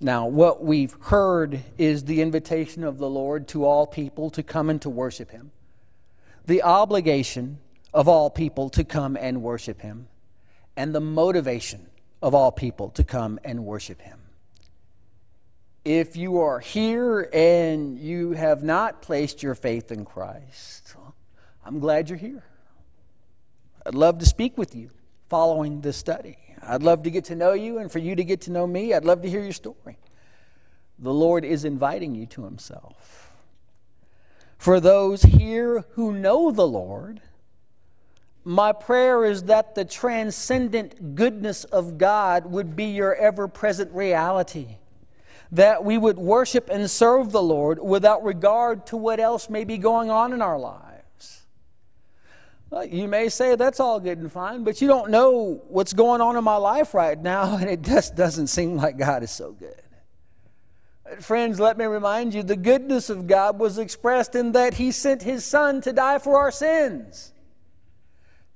Now, 0.00 0.26
what 0.26 0.62
we've 0.62 0.96
heard 1.00 1.60
is 1.76 2.04
the 2.04 2.20
invitation 2.20 2.84
of 2.84 2.98
the 2.98 3.08
Lord 3.08 3.48
to 3.48 3.64
all 3.64 3.86
people 3.86 4.30
to 4.30 4.42
come 4.42 4.70
and 4.70 4.80
to 4.82 4.90
worship 4.90 5.30
Him, 5.30 5.50
the 6.46 6.62
obligation 6.62 7.58
of 7.92 8.06
all 8.06 8.30
people 8.30 8.70
to 8.70 8.84
come 8.84 9.16
and 9.16 9.42
worship 9.42 9.80
Him, 9.80 10.08
and 10.76 10.94
the 10.94 11.00
motivation 11.00 11.86
of 12.22 12.34
all 12.34 12.52
people 12.52 12.90
to 12.90 13.04
come 13.04 13.38
and 13.44 13.64
worship 13.64 14.00
Him. 14.00 14.18
If 15.84 16.16
you 16.16 16.40
are 16.40 16.58
here 16.58 17.28
and 17.32 17.98
you 17.98 18.32
have 18.32 18.62
not 18.62 19.00
placed 19.00 19.42
your 19.42 19.54
faith 19.54 19.90
in 19.90 20.04
Christ, 20.04 20.94
I'm 21.64 21.78
glad 21.78 22.08
you're 22.08 22.18
here. 22.18 22.44
I'd 23.86 23.94
love 23.94 24.18
to 24.18 24.26
speak 24.26 24.58
with 24.58 24.74
you 24.74 24.90
following 25.28 25.80
this 25.80 25.96
study. 25.96 26.36
I'd 26.62 26.82
love 26.82 27.04
to 27.04 27.10
get 27.10 27.26
to 27.26 27.34
know 27.34 27.52
you 27.52 27.78
and 27.78 27.90
for 27.90 28.00
you 28.00 28.16
to 28.16 28.24
get 28.24 28.42
to 28.42 28.52
know 28.52 28.66
me. 28.66 28.92
I'd 28.92 29.04
love 29.04 29.22
to 29.22 29.30
hear 29.30 29.42
your 29.42 29.52
story. 29.52 29.98
The 30.98 31.12
Lord 31.12 31.44
is 31.44 31.64
inviting 31.64 32.14
you 32.14 32.26
to 32.26 32.44
Himself. 32.44 33.32
For 34.58 34.80
those 34.80 35.22
here 35.22 35.84
who 35.92 36.12
know 36.12 36.50
the 36.50 36.66
Lord, 36.66 37.20
my 38.48 38.72
prayer 38.72 39.26
is 39.26 39.42
that 39.44 39.74
the 39.74 39.84
transcendent 39.84 41.14
goodness 41.14 41.64
of 41.64 41.98
God 41.98 42.46
would 42.46 42.74
be 42.74 42.86
your 42.86 43.14
ever 43.14 43.46
present 43.46 43.92
reality. 43.92 44.78
That 45.52 45.84
we 45.84 45.98
would 45.98 46.16
worship 46.16 46.70
and 46.70 46.90
serve 46.90 47.30
the 47.30 47.42
Lord 47.42 47.78
without 47.78 48.24
regard 48.24 48.86
to 48.86 48.96
what 48.96 49.20
else 49.20 49.50
may 49.50 49.64
be 49.64 49.76
going 49.76 50.10
on 50.10 50.32
in 50.32 50.40
our 50.40 50.58
lives. 50.58 51.42
Well, 52.70 52.86
you 52.86 53.06
may 53.06 53.28
say 53.28 53.54
that's 53.54 53.80
all 53.80 54.00
good 54.00 54.16
and 54.16 54.32
fine, 54.32 54.64
but 54.64 54.80
you 54.80 54.88
don't 54.88 55.10
know 55.10 55.62
what's 55.68 55.92
going 55.92 56.22
on 56.22 56.34
in 56.34 56.42
my 56.42 56.56
life 56.56 56.94
right 56.94 57.20
now, 57.20 57.54
and 57.60 57.68
it 57.68 57.82
just 57.82 58.16
doesn't 58.16 58.46
seem 58.46 58.76
like 58.76 58.96
God 58.96 59.22
is 59.22 59.30
so 59.30 59.52
good. 59.52 59.82
Friends, 61.20 61.60
let 61.60 61.76
me 61.76 61.84
remind 61.84 62.32
you 62.32 62.42
the 62.42 62.56
goodness 62.56 63.10
of 63.10 63.26
God 63.26 63.58
was 63.58 63.76
expressed 63.76 64.34
in 64.34 64.52
that 64.52 64.74
He 64.74 64.90
sent 64.90 65.22
His 65.22 65.44
Son 65.44 65.82
to 65.82 65.92
die 65.92 66.18
for 66.18 66.38
our 66.38 66.50
sins. 66.50 67.34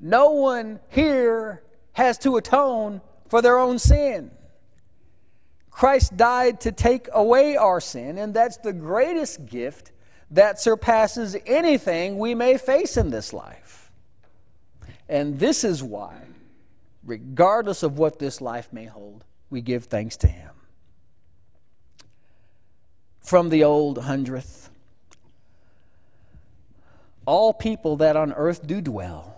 No 0.03 0.33
one 0.33 0.81
here 0.89 1.63
has 1.93 2.19
to 2.19 2.37
atone 2.37 3.01
for 3.29 3.41
their 3.41 3.57
own 3.57 3.79
sin. 3.79 4.33
Christ 5.71 6.17
died 6.17 6.61
to 6.63 6.73
take 6.73 7.09
away 7.13 7.57
our 7.57 7.81
sin, 7.81 8.19
and 8.19 8.35
that's 8.35 8.57
the 8.59 8.73
greatest 8.73 9.47
gift 9.47 9.93
that 10.33 10.61
surpasses 10.61 11.37
anything 11.47 12.19
we 12.19 12.35
may 12.35 12.59
face 12.59 12.97
in 12.97 13.11
this 13.11 13.33
life. 13.33 13.91
And 15.09 15.39
this 15.39 15.63
is 15.63 15.83
why, 15.83 16.17
regardless 17.05 17.83
of 17.83 17.97
what 17.97 18.19
this 18.19 18.41
life 18.41 18.73
may 18.73 18.87
hold, 18.87 19.25
we 19.51 19.61
give 19.61 19.85
thanks 19.85 20.17
to 20.19 20.27
Him. 20.27 20.51
From 23.21 23.51
the 23.51 23.63
old 23.63 23.99
hundredth 23.99 24.69
All 27.25 27.53
people 27.53 27.97
that 27.99 28.17
on 28.17 28.33
earth 28.33 28.67
do 28.67 28.81
dwell, 28.81 29.32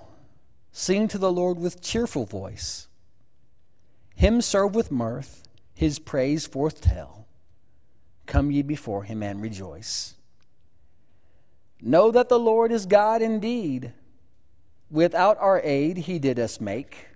sing 0.75 1.09
to 1.09 1.17
the 1.17 1.33
Lord 1.33 1.57
with 1.59 1.81
cheerful 1.81 2.27
voice. 2.27 2.89
Him 4.15 4.43
serve 4.43 4.75
with 4.75 4.93
mirth, 4.93 5.43
his 5.73 5.99
praise 5.99 6.47
forth 6.47 6.83
tell. 6.83 7.27
Come 8.27 8.51
ye 8.51 8.61
before 8.61 9.05
him 9.05 9.23
and 9.23 9.41
rejoice. 9.41 10.17
Know 11.81 12.11
that 12.11 12.29
the 12.29 12.39
Lord 12.39 12.73
is 12.73 12.85
God 12.85 13.23
indeed 13.23 13.95
Without 14.95 15.37
our 15.39 15.61
aid, 15.65 15.97
he 15.97 16.21
did 16.21 16.39
us 16.39 16.61
make. 16.61 17.09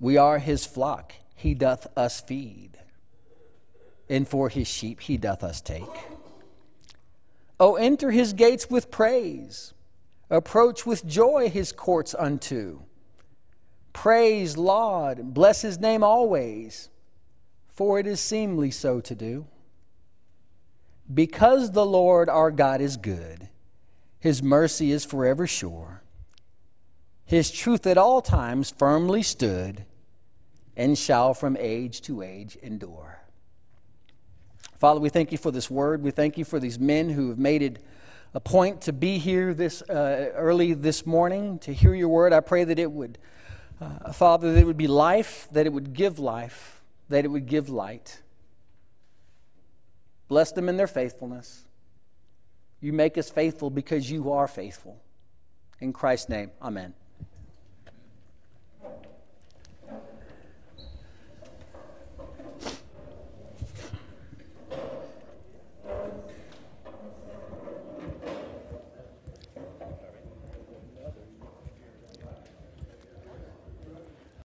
We 0.00 0.16
are 0.16 0.38
his 0.38 0.64
flock, 0.64 1.12
he 1.34 1.52
doth 1.52 1.86
us 1.94 2.22
feed. 2.22 2.78
And 4.08 4.26
for 4.26 4.48
his 4.48 4.66
sheep, 4.66 5.00
he 5.02 5.18
doth 5.18 5.44
us 5.44 5.60
take. 5.60 5.82
Oh, 7.60 7.74
enter 7.74 8.12
his 8.12 8.32
gates 8.32 8.70
with 8.70 8.90
praise, 8.90 9.74
approach 10.30 10.84
with 10.84 11.06
joy 11.06 11.48
his 11.48 11.72
courts 11.72 12.14
unto. 12.18 12.80
Praise, 13.92 14.56
laud, 14.56 15.34
bless 15.34 15.62
his 15.62 15.78
name 15.78 16.02
always, 16.02 16.90
for 17.68 17.98
it 17.98 18.06
is 18.06 18.20
seemly 18.20 18.70
so 18.70 19.00
to 19.00 19.14
do. 19.14 19.46
Because 21.12 21.72
the 21.72 21.86
Lord 21.86 22.28
our 22.28 22.50
God 22.50 22.80
is 22.80 22.96
good, 22.96 23.48
his 24.20 24.42
mercy 24.42 24.92
is 24.92 25.04
forever 25.04 25.46
sure. 25.46 26.02
His 27.24 27.50
truth 27.50 27.86
at 27.86 27.98
all 27.98 28.20
times 28.22 28.70
firmly 28.70 29.22
stood 29.22 29.84
and 30.76 30.96
shall 30.96 31.34
from 31.34 31.56
age 31.58 32.00
to 32.02 32.22
age 32.22 32.56
endure. 32.62 33.20
Father, 34.78 35.00
we 35.00 35.08
thank 35.08 35.32
you 35.32 35.38
for 35.38 35.50
this 35.50 35.70
word. 35.70 36.02
We 36.02 36.12
thank 36.12 36.38
you 36.38 36.44
for 36.44 36.60
these 36.60 36.78
men 36.78 37.10
who 37.10 37.30
have 37.30 37.38
made 37.38 37.62
it 37.62 37.82
a 38.34 38.40
point 38.40 38.82
to 38.82 38.92
be 38.92 39.18
here 39.18 39.54
this 39.54 39.82
uh, 39.82 40.32
early 40.34 40.74
this 40.74 41.06
morning 41.06 41.58
to 41.60 41.72
hear 41.72 41.94
your 41.94 42.08
word. 42.08 42.32
I 42.32 42.40
pray 42.40 42.64
that 42.64 42.78
it 42.78 42.90
would, 42.90 43.18
uh, 43.80 44.12
Father, 44.12 44.52
that 44.52 44.60
it 44.60 44.64
would 44.64 44.76
be 44.76 44.86
life, 44.86 45.48
that 45.52 45.66
it 45.66 45.72
would 45.72 45.92
give 45.92 46.18
life, 46.18 46.82
that 47.08 47.24
it 47.24 47.28
would 47.28 47.46
give 47.46 47.68
light. 47.68 48.22
Bless 50.28 50.52
them 50.52 50.68
in 50.68 50.76
their 50.76 50.86
faithfulness. 50.86 51.64
You 52.80 52.92
make 52.92 53.18
us 53.18 53.30
faithful 53.30 53.70
because 53.70 54.10
you 54.10 54.32
are 54.32 54.46
faithful. 54.46 55.00
In 55.80 55.92
Christ's 55.92 56.28
name, 56.28 56.50
amen. 56.60 56.94